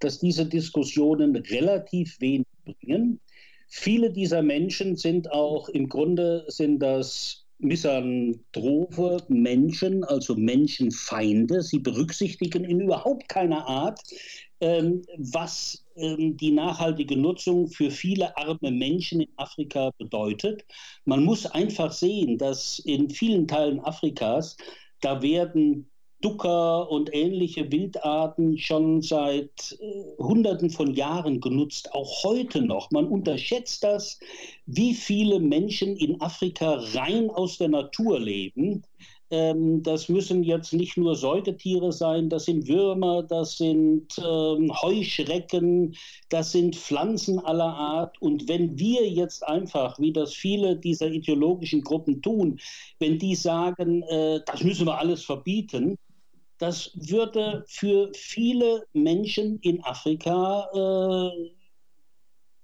dass 0.00 0.18
diese 0.18 0.46
Diskussionen 0.46 1.36
relativ 1.36 2.20
wenig 2.20 2.46
bringen. 2.64 3.20
Viele 3.68 4.12
dieser 4.12 4.42
Menschen 4.42 4.96
sind 4.96 5.30
auch 5.32 5.68
im 5.68 5.88
Grunde 5.88 6.44
sind 6.48 6.80
das 6.80 7.44
Misanthrope 7.58 9.24
Menschen, 9.28 10.04
also 10.04 10.34
Menschenfeinde. 10.34 11.62
Sie 11.62 11.78
berücksichtigen 11.78 12.64
in 12.64 12.80
überhaupt 12.80 13.28
keiner 13.28 13.66
Art, 13.66 14.00
ähm, 14.60 15.02
was 15.16 15.84
ähm, 15.96 16.36
die 16.36 16.50
nachhaltige 16.50 17.16
Nutzung 17.16 17.68
für 17.68 17.90
viele 17.90 18.36
arme 18.36 18.70
Menschen 18.70 19.22
in 19.22 19.32
Afrika 19.36 19.90
bedeutet. 19.98 20.64
Man 21.04 21.24
muss 21.24 21.46
einfach 21.46 21.92
sehen, 21.92 22.38
dass 22.38 22.80
in 22.80 23.08
vielen 23.08 23.48
Teilen 23.48 23.80
Afrikas, 23.80 24.56
da 25.00 25.22
werden 25.22 25.88
Ducker 26.24 26.90
und 26.90 27.14
ähnliche 27.14 27.70
Wildarten 27.70 28.56
schon 28.56 29.02
seit 29.02 29.76
äh, 29.78 30.16
Hunderten 30.16 30.70
von 30.70 30.94
Jahren 30.94 31.38
genutzt, 31.38 31.92
auch 31.92 32.24
heute 32.24 32.62
noch. 32.62 32.90
Man 32.90 33.06
unterschätzt 33.06 33.84
das, 33.84 34.18
wie 34.64 34.94
viele 34.94 35.38
Menschen 35.38 35.98
in 35.98 36.22
Afrika 36.22 36.80
rein 36.94 37.28
aus 37.28 37.58
der 37.58 37.68
Natur 37.68 38.18
leben. 38.18 38.82
Ähm, 39.30 39.82
das 39.82 40.08
müssen 40.08 40.42
jetzt 40.44 40.72
nicht 40.72 40.96
nur 40.96 41.14
Säugetiere 41.14 41.92
sein, 41.92 42.30
das 42.30 42.46
sind 42.46 42.68
Würmer, 42.68 43.22
das 43.22 43.58
sind 43.58 44.06
ähm, 44.18 44.72
Heuschrecken, 44.80 45.94
das 46.30 46.52
sind 46.52 46.74
Pflanzen 46.74 47.38
aller 47.38 47.74
Art. 47.74 48.20
Und 48.22 48.48
wenn 48.48 48.78
wir 48.78 49.06
jetzt 49.10 49.46
einfach, 49.46 49.98
wie 49.98 50.12
das 50.12 50.32
viele 50.32 50.76
dieser 50.76 51.08
ideologischen 51.08 51.82
Gruppen 51.82 52.22
tun, 52.22 52.60
wenn 52.98 53.18
die 53.18 53.34
sagen, 53.34 54.02
äh, 54.04 54.40
das 54.46 54.62
müssen 54.62 54.86
wir 54.86 54.96
alles 54.96 55.22
verbieten, 55.22 55.98
das 56.58 56.92
würde 56.94 57.64
für 57.66 58.10
viele 58.14 58.86
Menschen 58.92 59.58
in 59.60 59.82
Afrika 59.84 60.68
äh, 60.72 61.50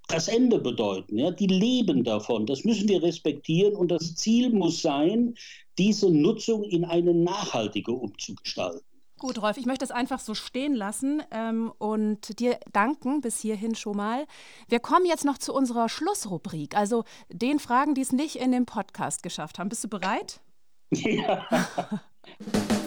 das 0.09 0.29
Ende 0.29 0.59
bedeuten. 0.59 1.19
Ja? 1.19 1.31
Die 1.31 1.47
leben 1.47 2.05
davon. 2.05 2.47
Das 2.47 2.65
müssen 2.65 2.89
wir 2.89 3.03
respektieren 3.03 3.75
und 3.75 3.89
das 3.89 4.15
Ziel 4.15 4.51
muss 4.51 4.83
sein, 4.83 5.35
diese 5.79 6.11
Nutzung 6.11 6.65
in 6.65 6.85
eine 6.85 7.15
nachhaltige 7.15 7.93
umzugestalten. 7.93 8.83
Gut, 9.19 9.43
Rolf, 9.43 9.59
ich 9.59 9.67
möchte 9.67 9.85
es 9.85 9.91
einfach 9.91 10.19
so 10.19 10.35
stehen 10.35 10.75
lassen 10.75 11.23
ähm, 11.31 11.71
und 11.77 12.41
dir 12.41 12.59
danken 12.73 13.21
bis 13.21 13.39
hierhin 13.39 13.75
schon 13.75 13.99
mal. 13.99 14.27
Wir 14.69 14.81
kommen 14.81 15.05
jetzt 15.05 15.27
noch 15.27 15.37
zu 15.37 15.53
unserer 15.53 15.91
Schlussrubrik, 15.91 16.75
also 16.75 17.05
den 17.31 17.59
Fragen, 17.59 17.95
die 17.95 18.01
es 18.01 18.13
nicht 18.13 18.37
in 18.37 18.51
den 18.51 18.65
Podcast 18.65 19.23
geschafft 19.23 19.59
haben. 19.59 19.69
Bist 19.69 19.85
du 19.85 19.89
bereit? 19.89 20.41
Ja. 20.93 21.47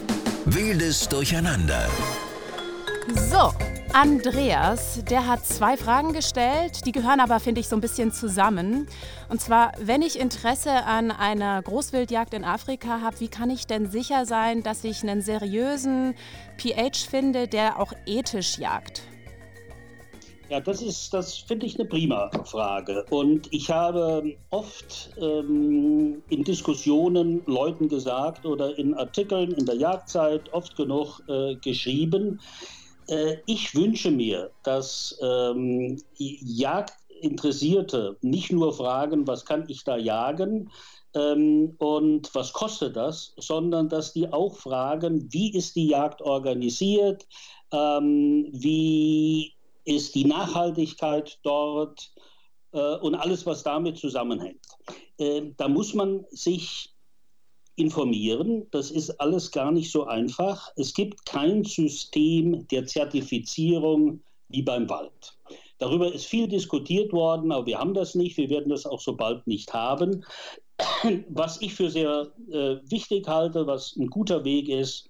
Wildes 0.54 1.10
Durcheinander. 1.10 1.90
So, 3.16 3.52
Andreas, 3.92 5.04
der 5.04 5.26
hat 5.26 5.44
zwei 5.44 5.78
Fragen 5.78 6.14
gestellt, 6.14 6.86
die 6.86 6.92
gehören 6.92 7.20
aber, 7.20 7.40
finde 7.40 7.60
ich, 7.62 7.68
so 7.68 7.76
ein 7.76 7.82
bisschen 7.82 8.12
zusammen. 8.12 8.88
Und 9.30 9.42
zwar, 9.42 9.72
wenn 9.80 10.04
ich 10.04 10.20
Interesse 10.20 10.72
an 10.72 11.10
einer 11.10 11.60
Großwildjagd 11.64 12.36
in 12.36 12.44
Afrika 12.44 13.02
habe, 13.02 13.20
wie 13.20 13.30
kann 13.30 13.50
ich 13.50 13.66
denn 13.66 13.90
sicher 13.90 14.28
sein, 14.28 14.62
dass 14.62 14.84
ich 14.84 15.02
einen 15.02 15.24
seriösen 15.24 16.14
PH 16.58 17.10
finde, 17.10 17.48
der 17.48 17.80
auch 17.80 17.94
ethisch 18.06 18.60
jagt? 18.60 19.02
Ja, 20.54 20.60
das 20.60 20.84
ist, 20.84 21.12
das 21.16 21.36
finde 21.36 21.66
ich 21.66 21.80
eine 21.80 21.90
prima 21.90 22.30
Frage. 22.46 23.04
Und 23.10 23.52
ich 23.52 23.72
habe 23.72 24.38
oft 24.52 25.10
ähm, 25.18 26.22
in 26.30 26.44
Diskussionen 26.44 27.42
Leuten 27.48 27.90
gesagt 27.90 28.46
oder 28.46 28.78
in 28.78 28.94
Artikeln 28.94 29.54
in 29.54 29.66
der 29.66 29.78
Jagdzeit 29.78 30.54
oft 30.54 30.76
genug 30.76 31.22
äh, 31.28 31.56
geschrieben, 31.56 32.40
äh, 33.08 33.38
ich 33.48 33.74
wünsche 33.74 34.12
mir, 34.12 34.52
dass 34.62 35.18
ähm, 35.24 36.00
Jagd 36.20 36.94
Interessierte 37.20 38.18
nicht 38.22 38.52
nur 38.52 38.74
fragen, 38.74 39.26
was 39.26 39.46
kann 39.46 39.66
ich 39.70 39.84
da 39.84 39.98
jagen 39.98 40.70
ähm, 41.16 41.74
und 41.80 42.30
was 42.36 42.54
kostet 42.54 42.96
das, 42.96 43.34
sondern 43.38 43.90
dass 43.90 44.14
die 44.14 44.32
auch 44.32 44.58
fragen, 44.58 45.34
wie 45.34 45.52
ist 45.52 45.76
die 45.76 45.88
Jagd 45.88 46.22
organisiert, 46.22 47.26
ähm, 47.72 48.50
wie 48.52 49.53
ist 49.86 50.16
die 50.16 50.26
Nachhaltigkeit 50.26 51.40
dort 51.44 52.12
äh, 52.72 52.96
und 52.98 53.16
alles, 53.16 53.46
was 53.46 53.64
damit 53.64 53.98
zusammenhängt. 53.98 54.66
Äh, 55.18 55.52
da 55.58 55.68
muss 55.68 55.94
man 55.94 56.26
sich 56.32 56.94
informieren. 57.76 58.68
Das 58.72 58.92
ist 58.92 59.10
alles 59.20 59.52
gar 59.52 59.72
nicht 59.72 59.92
so 59.92 60.06
einfach. 60.06 60.72
Es 60.76 60.94
gibt 60.94 61.26
kein 61.26 61.64
System 61.64 62.68
der 62.68 62.86
Zertifizierung 62.86 64.22
wie 64.50 64.62
beim 64.62 64.88
Wald. 64.90 65.38
Darüber 65.80 66.14
ist 66.14 66.26
viel 66.26 66.48
diskutiert 66.48 67.12
worden, 67.12 67.52
aber 67.52 67.66
wir 67.66 67.80
haben 67.80 67.94
das 67.94 68.16
nicht. 68.16 68.38
Wir 68.38 68.50
werden 68.50 68.70
das 68.70 68.86
auch 68.86 69.02
so 69.02 69.16
bald 69.16 69.46
nicht 69.48 69.74
haben. 69.74 70.24
Was 71.30 71.62
ich 71.62 71.74
für 71.74 71.90
sehr 71.90 72.32
äh, 72.52 72.78
wichtig 72.90 73.28
halte, 73.28 73.68
was 73.68 73.96
ein 73.96 74.08
guter 74.08 74.44
Weg 74.44 74.70
ist, 74.70 75.10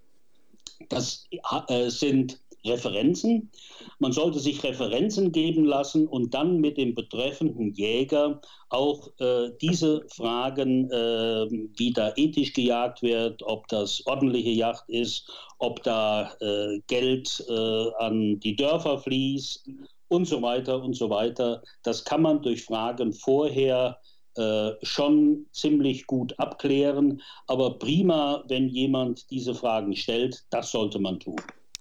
das 0.90 1.28
äh, 1.68 1.90
sind 1.90 2.42
Referenzen. 2.66 3.52
Man 4.00 4.12
sollte 4.12 4.40
sich 4.40 4.64
Referenzen 4.64 5.32
geben 5.32 5.66
lassen 5.66 6.08
und 6.08 6.34
dann 6.34 6.60
mit 6.60 6.78
dem 6.78 6.96
betreffenden 6.96 7.74
Jäger 7.74 8.42
auch 8.70 9.10
äh, 9.20 9.50
diese 9.62 10.06
Fragen, 10.10 10.90
äh, 10.90 11.48
wie 11.78 11.92
da 11.92 12.14
ethisch 12.16 12.54
gejagt 12.54 13.02
wird, 13.02 13.44
ob 13.44 13.68
das 13.68 14.06
ordentliche 14.06 14.52
Jagd 14.52 14.90
ist, 14.90 15.30
ob 15.60 15.84
da 15.84 16.32
äh, 16.42 16.80
Geld 16.88 17.44
äh, 17.50 17.90
an 18.00 18.40
die 18.40 18.56
Dörfer 18.56 18.98
fließt 18.98 19.70
und 20.08 20.26
so 20.26 20.42
weiter 20.42 20.82
und 20.82 20.96
so 20.96 21.10
weiter. 21.10 21.62
Das 21.84 22.04
kann 22.04 22.22
man 22.22 22.42
durch 22.42 22.64
Fragen 22.64 23.14
vorher 23.14 23.98
äh, 24.36 24.72
schon 24.82 25.46
ziemlich 25.52 26.08
gut 26.08 26.38
abklären. 26.40 27.22
Aber 27.48 27.78
prima, 27.78 28.44
wenn 28.48 28.68
jemand 28.68 29.30
diese 29.30 29.54
Fragen 29.54 29.96
stellt, 29.96 30.44
das 30.50 30.72
sollte 30.72 31.00
man 31.00 31.20
tun. 31.20 31.36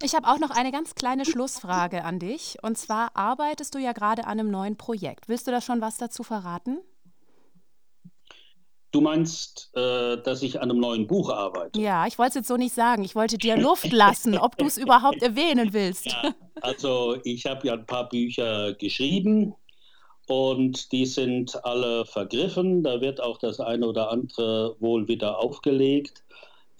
Ich 0.05 0.15
habe 0.17 0.27
auch 0.27 0.41
noch 0.41 0.51
eine 0.51 0.73
ganz 0.73 0.97
kleine 0.97 1.25
Schlussfrage 1.25 2.03
an 2.05 2.19
dich. 2.19 2.57
Und 2.63 2.77
zwar 2.77 3.17
arbeitest 3.17 3.75
du 3.75 3.79
ja 3.79 3.93
gerade 3.93 4.25
an 4.25 4.41
einem 4.41 4.51
neuen 4.51 4.77
Projekt. 4.77 5.29
Willst 5.29 5.47
du 5.47 5.53
da 5.53 5.61
schon 5.61 5.81
was 5.81 5.97
dazu 5.97 6.25
verraten? 6.25 6.81
Du 8.91 9.01
meinst, 9.01 9.71
äh, 9.75 10.21
dass 10.23 10.43
ich 10.43 10.61
an 10.61 10.71
einem 10.71 10.81
neuen 10.81 11.07
Buch 11.07 11.31
arbeite? 11.31 11.81
Ja, 11.81 12.07
ich 12.07 12.19
wollte 12.19 12.31
es 12.31 12.35
jetzt 12.35 12.49
so 12.49 12.57
nicht 12.57 12.75
sagen. 12.75 13.05
Ich 13.05 13.15
wollte 13.15 13.39
dir 13.39 13.57
Luft 13.57 13.91
lassen, 13.93 14.37
ob 14.37 14.59
du 14.59 14.67
es 14.67 14.77
überhaupt 14.77 15.23
erwähnen 15.23 15.73
willst. 15.73 16.07
Ja, 16.07 16.35
also 16.61 17.17
ich 17.25 17.47
habe 17.47 17.67
ja 17.67 17.75
ein 17.75 17.87
paar 17.87 18.09
Bücher 18.09 18.75
geschrieben 18.75 19.55
und 20.27 20.93
die 20.93 21.07
sind 21.07 21.65
alle 21.65 22.05
vergriffen. 22.05 22.83
Da 22.83 23.01
wird 23.01 23.21
auch 23.23 23.39
das 23.39 23.61
eine 23.61 23.87
oder 23.87 24.11
andere 24.11 24.77
wohl 24.81 25.09
wieder 25.09 25.39
aufgelegt. 25.39 26.23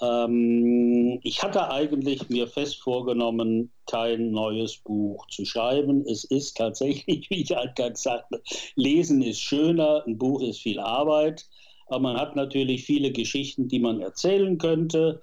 Ähm, 0.03 1.21
ich 1.23 1.43
hatte 1.43 1.71
eigentlich 1.71 2.29
mir 2.29 2.49
fest 2.49 2.83
vorgenommen, 2.83 3.71
kein 3.87 4.33
neues 4.33 4.79
Buch 4.79 5.27
zu 5.29 5.45
schreiben. 5.45 6.05
Es 6.07 6.25
ist 6.25 6.57
tatsächlich, 6.57 7.27
wie 7.31 7.43
ich 7.43 7.57
eingangs 7.57 8.03
sagte, 8.03 8.43
Lesen 8.75 9.23
ist 9.23 9.41
schöner, 9.41 10.03
ein 10.07 10.19
Buch 10.19 10.43
ist 10.43 10.61
viel 10.61 10.81
Arbeit, 10.81 11.47
aber 11.87 12.01
man 12.01 12.17
hat 12.17 12.37
natürlich 12.37 12.85
viele 12.85 13.13
Geschichten, 13.13 13.69
die 13.69 13.79
man 13.79 14.01
erzählen 14.01 14.59
könnte. 14.59 15.23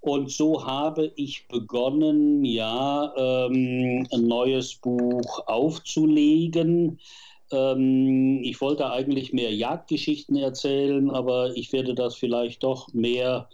Und 0.00 0.30
so 0.30 0.64
habe 0.64 1.12
ich 1.16 1.46
begonnen, 1.48 2.44
ja, 2.44 3.12
ähm, 3.16 4.06
ein 4.12 4.26
neues 4.28 4.76
Buch 4.76 5.46
aufzulegen. 5.46 7.00
Ähm, 7.52 8.40
ich 8.42 8.60
wollte 8.60 8.90
eigentlich 8.90 9.32
mehr 9.32 9.52
Jagdgeschichten 9.52 10.36
erzählen, 10.36 11.10
aber 11.10 11.54
ich 11.56 11.72
werde 11.72 11.94
das 11.94 12.16
vielleicht 12.16 12.62
doch 12.62 12.92
mehr 12.94 13.48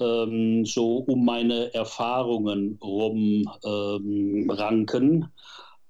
ähm, 0.00 0.64
so 0.64 0.98
um 0.98 1.24
meine 1.24 1.74
Erfahrungen 1.74 2.78
rumranken. 2.82 5.22
Ähm, 5.22 5.28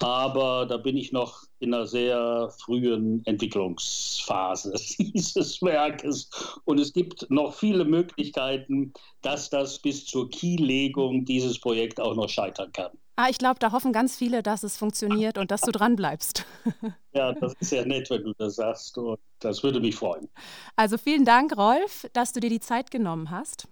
aber 0.01 0.67
da 0.67 0.77
bin 0.77 0.97
ich 0.97 1.11
noch 1.11 1.43
in 1.59 1.75
einer 1.75 1.87
sehr 1.87 2.51
frühen 2.59 3.25
Entwicklungsphase 3.27 4.75
dieses 4.99 5.61
Werkes. 5.61 6.31
Und 6.65 6.79
es 6.79 6.93
gibt 6.93 7.29
noch 7.31 7.55
viele 7.55 7.85
Möglichkeiten, 7.85 8.93
dass 9.23 9.51
das 9.51 9.81
bis 9.81 10.07
zur 10.07 10.31
Kiellegung 10.31 11.25
dieses 11.25 11.61
Projekt 11.61 12.01
auch 12.01 12.15
noch 12.15 12.29
scheitern 12.29 12.71
kann. 12.73 12.93
Ah, 13.17 13.27
ich 13.29 13.39
glaube, 13.39 13.59
da 13.59 13.73
hoffen 13.73 13.93
ganz 13.93 14.15
viele, 14.15 14.45
dass 14.45 14.63
es 14.63 14.77
funktioniert 14.77 15.39
und 15.39 15.51
dass 15.51 15.63
du 15.63 15.73
dran 15.73 15.97
bleibst. 15.97 16.45
Ja, 17.15 17.33
das 17.33 17.55
ist 17.59 17.73
ja 17.73 17.85
nett, 17.85 18.09
wenn 18.11 18.23
du 18.23 18.33
das 18.35 18.57
sagst. 18.57 18.97
Und 18.97 19.19
das 19.41 19.65
würde 19.65 19.81
mich 19.81 19.97
freuen. 19.97 20.29
Also 20.77 20.99
vielen 20.99 21.25
Dank, 21.25 21.57
Rolf, 21.57 22.07
dass 22.13 22.33
du 22.33 22.39
dir 22.39 22.51
die 22.51 22.61
Zeit 22.61 22.93
genommen 22.93 23.31
hast. 23.31 23.67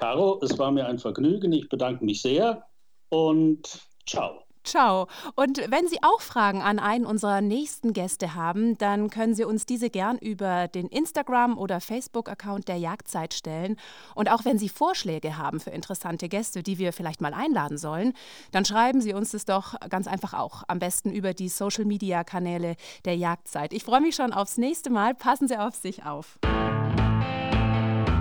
Caro, 0.00 0.40
es 0.42 0.58
war 0.58 0.70
mir 0.70 0.86
ein 0.86 0.98
Vergnügen. 0.98 1.52
Ich 1.52 1.68
bedanke 1.68 2.04
mich 2.04 2.22
sehr 2.22 2.66
und 3.10 3.86
ciao. 4.06 4.42
Ciao. 4.64 5.08
Und 5.36 5.58
wenn 5.70 5.88
Sie 5.88 5.98
auch 6.02 6.20
Fragen 6.20 6.62
an 6.62 6.78
einen 6.78 7.04
unserer 7.06 7.40
nächsten 7.40 7.92
Gäste 7.92 8.34
haben, 8.34 8.76
dann 8.78 9.10
können 9.10 9.34
Sie 9.34 9.44
uns 9.44 9.66
diese 9.66 9.90
gern 9.90 10.16
über 10.18 10.68
den 10.68 10.86
Instagram- 10.88 11.58
oder 11.58 11.80
Facebook-Account 11.80 12.68
der 12.68 12.76
Jagdzeit 12.76 13.34
stellen. 13.34 13.76
Und 14.14 14.30
auch 14.30 14.44
wenn 14.44 14.58
Sie 14.58 14.68
Vorschläge 14.68 15.36
haben 15.36 15.60
für 15.60 15.70
interessante 15.70 16.28
Gäste, 16.28 16.62
die 16.62 16.78
wir 16.78 16.92
vielleicht 16.92 17.20
mal 17.20 17.34
einladen 17.34 17.78
sollen, 17.78 18.12
dann 18.52 18.64
schreiben 18.64 19.00
Sie 19.00 19.14
uns 19.14 19.32
das 19.32 19.44
doch 19.44 19.74
ganz 19.88 20.06
einfach 20.06 20.34
auch. 20.34 20.62
Am 20.68 20.78
besten 20.78 21.10
über 21.10 21.34
die 21.34 21.48
Social-Media-Kanäle 21.48 22.76
der 23.04 23.16
Jagdzeit. 23.16 23.72
Ich 23.72 23.84
freue 23.84 24.00
mich 24.00 24.14
schon 24.14 24.32
aufs 24.32 24.56
nächste 24.56 24.90
Mal. 24.90 25.14
Passen 25.14 25.48
Sie 25.48 25.58
auf 25.58 25.74
sich 25.74 26.04
auf. 26.04 26.38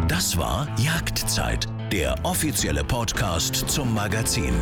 Das 0.10 0.36
war 0.38 0.68
Jagdzeit, 0.80 1.68
der 1.92 2.16
offizielle 2.24 2.84
Podcast 2.84 3.56
zum 3.70 3.94
Magazin. 3.94 4.56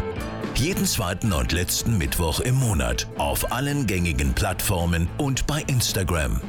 Jeden 0.55 0.85
zweiten 0.85 1.31
und 1.31 1.53
letzten 1.53 1.97
Mittwoch 1.97 2.41
im 2.41 2.55
Monat 2.55 3.07
auf 3.17 3.49
allen 3.49 3.87
gängigen 3.87 4.33
Plattformen 4.33 5.07
und 5.17 5.47
bei 5.47 5.61
Instagram. 5.67 6.41